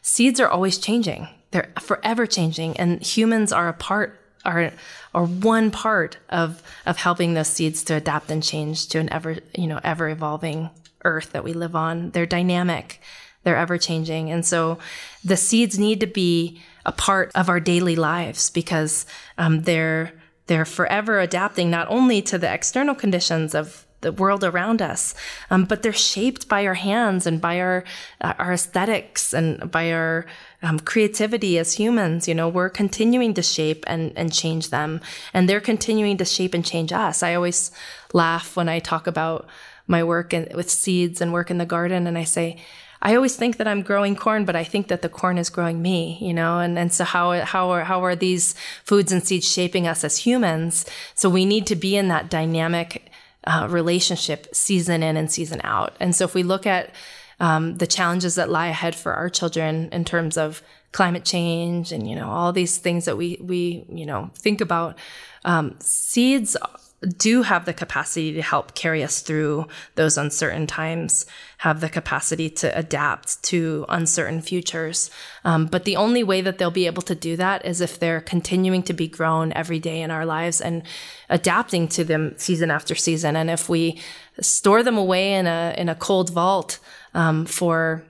[0.02, 1.28] seeds are always changing.
[1.50, 2.76] They're forever changing.
[2.76, 4.72] And humans are a part, are,
[5.14, 9.38] are one part of, of helping those seeds to adapt and change to an ever,
[9.56, 10.70] you know, ever evolving
[11.04, 12.10] earth that we live on.
[12.10, 13.00] They're dynamic,
[13.44, 14.30] they're ever changing.
[14.30, 14.78] And so
[15.24, 19.06] the seeds need to be a part of our daily lives because
[19.38, 20.12] um, they're
[20.46, 25.14] they're forever adapting not only to the external conditions of the world around us,
[25.48, 27.84] um, but they're shaped by our hands and by our
[28.20, 30.26] uh, our aesthetics and by our
[30.62, 32.26] um, creativity as humans.
[32.26, 35.00] You know, we're continuing to shape and and change them,
[35.32, 37.22] and they're continuing to shape and change us.
[37.22, 37.70] I always
[38.12, 39.48] laugh when I talk about
[39.86, 42.06] my work in, with seeds and work in the garden.
[42.06, 42.58] And I say,
[43.04, 45.82] I always think that I'm growing corn, but I think that the corn is growing
[45.82, 49.50] me, you know, and, and so how, how are, how are these foods and seeds
[49.50, 50.86] shaping us as humans?
[51.16, 53.10] So we need to be in that dynamic
[53.44, 55.96] uh, relationship season in and season out.
[55.98, 56.94] And so if we look at
[57.40, 62.08] um, the challenges that lie ahead for our children in terms of climate change and,
[62.08, 64.96] you know, all these things that we, we, you know, think about,
[65.44, 66.56] um, seeds
[67.02, 71.26] do have the capacity to help carry us through those uncertain times,
[71.58, 75.10] have the capacity to adapt to uncertain futures.
[75.44, 78.20] Um, but the only way that they'll be able to do that is if they're
[78.20, 80.82] continuing to be grown every day in our lives and
[81.28, 83.36] adapting to them season after season.
[83.36, 84.00] And if we
[84.40, 86.78] store them away in a in a cold vault
[87.14, 88.04] um, for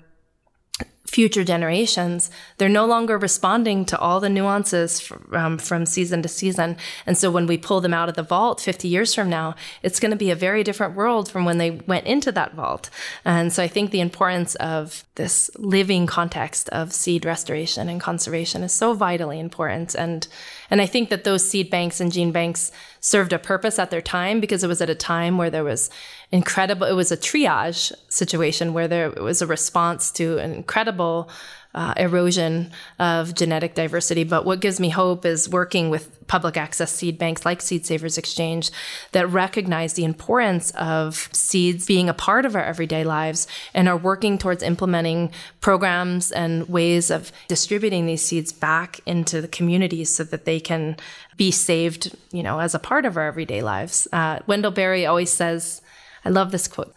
[1.12, 6.28] future generations, they're no longer responding to all the nuances from, um, from season to
[6.28, 6.74] season.
[7.04, 10.00] And so when we pull them out of the vault 50 years from now, it's
[10.00, 12.88] going to be a very different world from when they went into that vault.
[13.26, 18.62] And so I think the importance of this living context of seed restoration and conservation
[18.62, 19.94] is so vitally important.
[19.94, 20.26] And,
[20.70, 22.72] and I think that those seed banks and gene banks
[23.03, 25.90] served a purpose at their time because it was at a time where there was
[26.30, 31.28] incredible, it was a triage situation where there was a response to an incredible
[31.74, 34.24] uh, erosion of genetic diversity.
[34.24, 38.18] But what gives me hope is working with public access seed banks like Seed Savers
[38.18, 38.70] Exchange
[39.12, 43.96] that recognize the importance of seeds being a part of our everyday lives and are
[43.96, 50.24] working towards implementing programs and ways of distributing these seeds back into the communities so
[50.24, 50.96] that they can
[51.36, 54.06] be saved, you know, as a part of our everyday lives.
[54.12, 55.80] Uh, Wendell Berry always says,
[56.24, 56.94] I love this quote.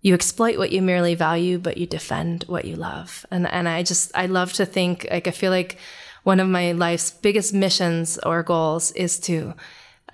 [0.00, 3.26] You exploit what you merely value, but you defend what you love.
[3.30, 5.78] And and I just I love to think like I feel like
[6.22, 9.54] one of my life's biggest missions or goals is to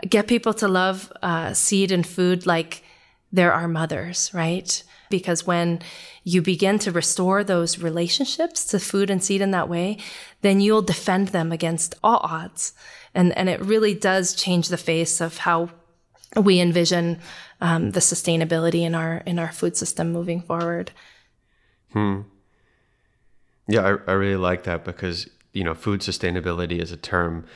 [0.08, 2.82] get people to love uh, seed and food like
[3.32, 4.82] they're our mothers, right?
[5.10, 5.80] Because when
[6.22, 9.98] you begin to restore those relationships to food and seed in that way,
[10.40, 12.72] then you'll defend them against all odds.
[13.14, 15.70] And, and it really does change the face of how
[16.36, 17.20] we envision
[17.60, 20.90] um, the sustainability in our in our food system moving forward.
[21.92, 22.22] Hmm.
[23.68, 27.46] Yeah, I, I really like that because you know food sustainability as a term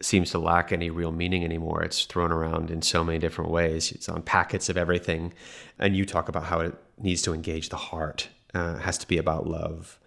[0.00, 1.82] seems to lack any real meaning anymore.
[1.82, 3.92] It's thrown around in so many different ways.
[3.92, 5.32] It's on packets of everything,
[5.78, 8.28] and you talk about how it needs to engage the heart.
[8.54, 9.98] Uh, has to be about love,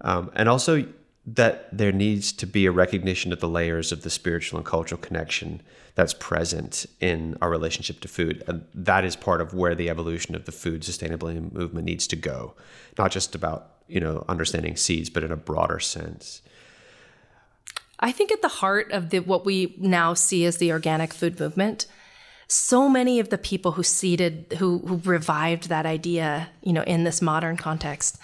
[0.00, 0.86] um, and also
[1.24, 5.00] that there needs to be a recognition of the layers of the spiritual and cultural
[5.00, 5.62] connection
[5.94, 8.42] that's present in our relationship to food.
[8.48, 12.16] And that is part of where the evolution of the food sustainability movement needs to
[12.16, 12.54] go.
[12.98, 16.40] Not just about you know, understanding seeds, but in a broader sense.
[18.00, 21.38] I think at the heart of the, what we now see as the organic food
[21.38, 21.86] movement,
[22.48, 27.04] so many of the people who seeded, who, who revived that idea, you know, in
[27.04, 28.18] this modern context,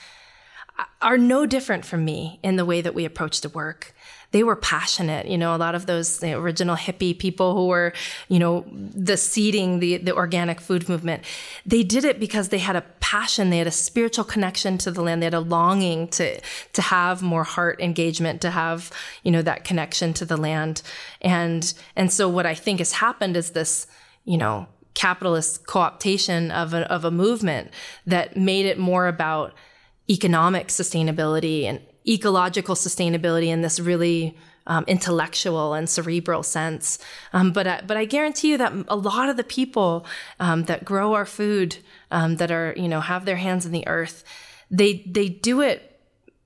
[1.01, 3.95] are no different from me in the way that we approach the work
[4.31, 5.27] they were passionate.
[5.27, 7.95] You know, a lot of those original hippie people who were,
[8.29, 11.25] you know, the seeding the, the organic food movement,
[11.65, 15.01] they did it because they had a passion, they had a spiritual connection to the
[15.01, 16.41] land, they had a longing to
[16.75, 20.83] to have more heart engagement, to have, you know, that connection to the land.
[21.23, 23.87] And and so what I think has happened is this,
[24.27, 27.71] you know, capitalist co-optation of a, of a movement
[28.05, 29.55] that made it more about
[30.11, 34.37] economic sustainability and ecological sustainability in this really
[34.67, 36.99] um, intellectual and cerebral sense.
[37.33, 40.07] Um, but I, but I guarantee you that a lot of the people
[40.41, 41.79] um, that grow our food,
[42.11, 44.25] um, that are you know have their hands in the earth,
[44.71, 45.98] they they do it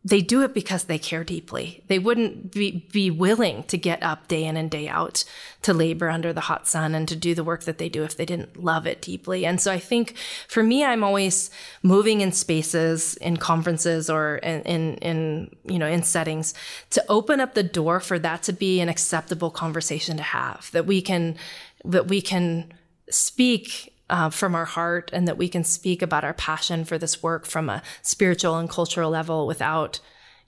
[0.04, 1.84] they do it because they care deeply.
[1.86, 5.24] They wouldn't be, be willing to get up day in and day out
[5.62, 8.16] to labor under the hot sun and to do the work that they do if
[8.16, 9.46] they didn't love it deeply.
[9.46, 10.16] And so I think
[10.48, 11.50] for me, I'm always
[11.84, 16.52] moving in spaces, in conferences or in, in, in you know, in settings
[16.90, 20.84] to open up the door for that to be an acceptable conversation to have, that
[20.84, 21.36] we can,
[21.84, 22.72] that we can
[23.08, 27.22] speak uh, from our heart and that we can speak about our passion for this
[27.22, 30.00] work from a spiritual and cultural level without,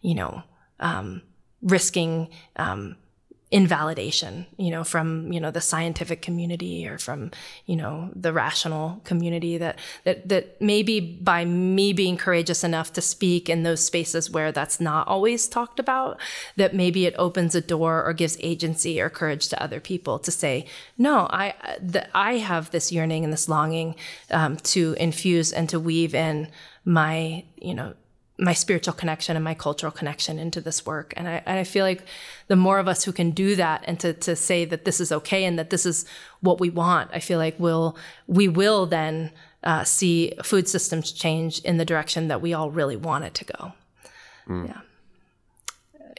[0.02, 0.42] you know,
[0.80, 1.22] um,
[1.62, 2.94] risking um,
[3.50, 7.30] invalidation, you know, from, you know, the scientific community or from,
[7.66, 13.00] you know, the rational community that, that, that maybe by me being courageous enough to
[13.00, 16.18] speak in those spaces where that's not always talked about,
[16.56, 20.30] that maybe it opens a door or gives agency or courage to other people to
[20.30, 20.66] say,
[20.98, 23.94] no, I, that I have this yearning and this longing
[24.30, 26.48] um, to infuse and to weave in
[26.84, 27.94] my, you know,
[28.38, 31.14] my spiritual connection and my cultural connection into this work.
[31.16, 32.04] And I, and I feel like
[32.48, 35.12] the more of us who can do that and to, to say that this is
[35.12, 36.04] okay and that this is
[36.40, 39.30] what we want, I feel like we'll, we will then
[39.62, 43.44] uh, see food systems change in the direction that we all really want it to
[43.44, 43.72] go.
[44.48, 44.68] Mm.
[44.68, 44.80] Yeah.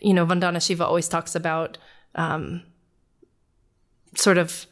[0.01, 1.77] You know, Vandana Shiva always talks about
[2.15, 2.63] um,
[4.15, 4.67] sort of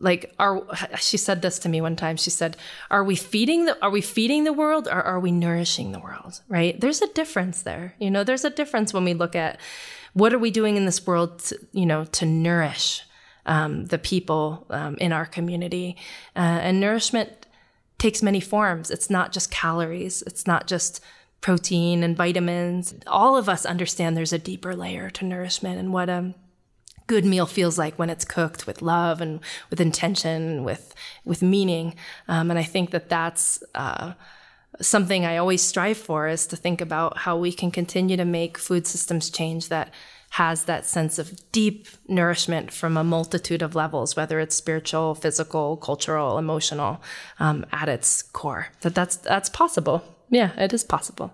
[0.00, 0.62] like are
[0.98, 2.16] she said this to me one time.
[2.16, 2.56] She said
[2.90, 6.40] are we feeding the are we feeding the world or are we nourishing the world?
[6.48, 6.80] Right?
[6.80, 7.94] There's a difference there.
[7.98, 9.60] You know there's a difference when we look at
[10.12, 13.02] what are we doing in this world to, you know to nourish
[13.46, 15.96] um, the people um, in our community.
[16.34, 17.46] Uh, and nourishment
[17.98, 18.90] takes many forms.
[18.90, 20.22] It's not just calories.
[20.22, 21.00] It's not just
[21.40, 22.94] protein and vitamins.
[23.06, 26.34] All of us understand there's a deeper layer to nourishment and what um
[27.10, 30.94] good meal feels like when it's cooked with love and with intention, with
[31.24, 31.96] with meaning.
[32.28, 34.12] Um, and I think that that's uh,
[34.80, 38.56] something I always strive for is to think about how we can continue to make
[38.56, 39.92] food systems change that
[40.34, 45.76] has that sense of deep nourishment from a multitude of levels, whether it's spiritual, physical,
[45.76, 47.02] cultural, emotional,
[47.40, 48.68] um, at its core.
[48.82, 50.04] That that's that's possible.
[50.30, 51.32] Yeah, it is possible.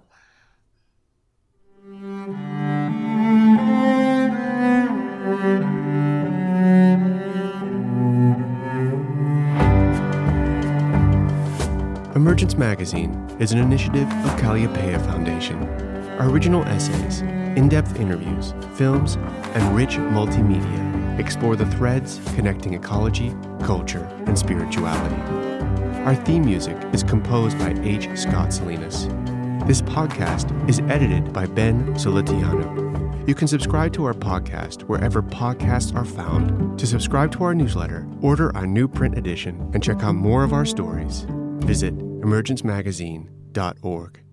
[12.14, 15.62] Emergence Magazine is an initiative of Kalliopeia Foundation.
[16.18, 17.20] Our original essays,
[17.56, 19.16] in depth interviews, films,
[19.54, 25.16] and rich multimedia explore the threads connecting ecology, culture, and spirituality.
[26.02, 28.08] Our theme music is composed by H.
[28.18, 29.08] Scott Salinas.
[29.66, 32.85] This podcast is edited by Ben Solitiano.
[33.26, 36.78] You can subscribe to our podcast wherever podcasts are found.
[36.78, 40.52] To subscribe to our newsletter, order our new print edition, and check out more of
[40.52, 41.26] our stories,
[41.58, 44.25] visit emergencemagazine.org.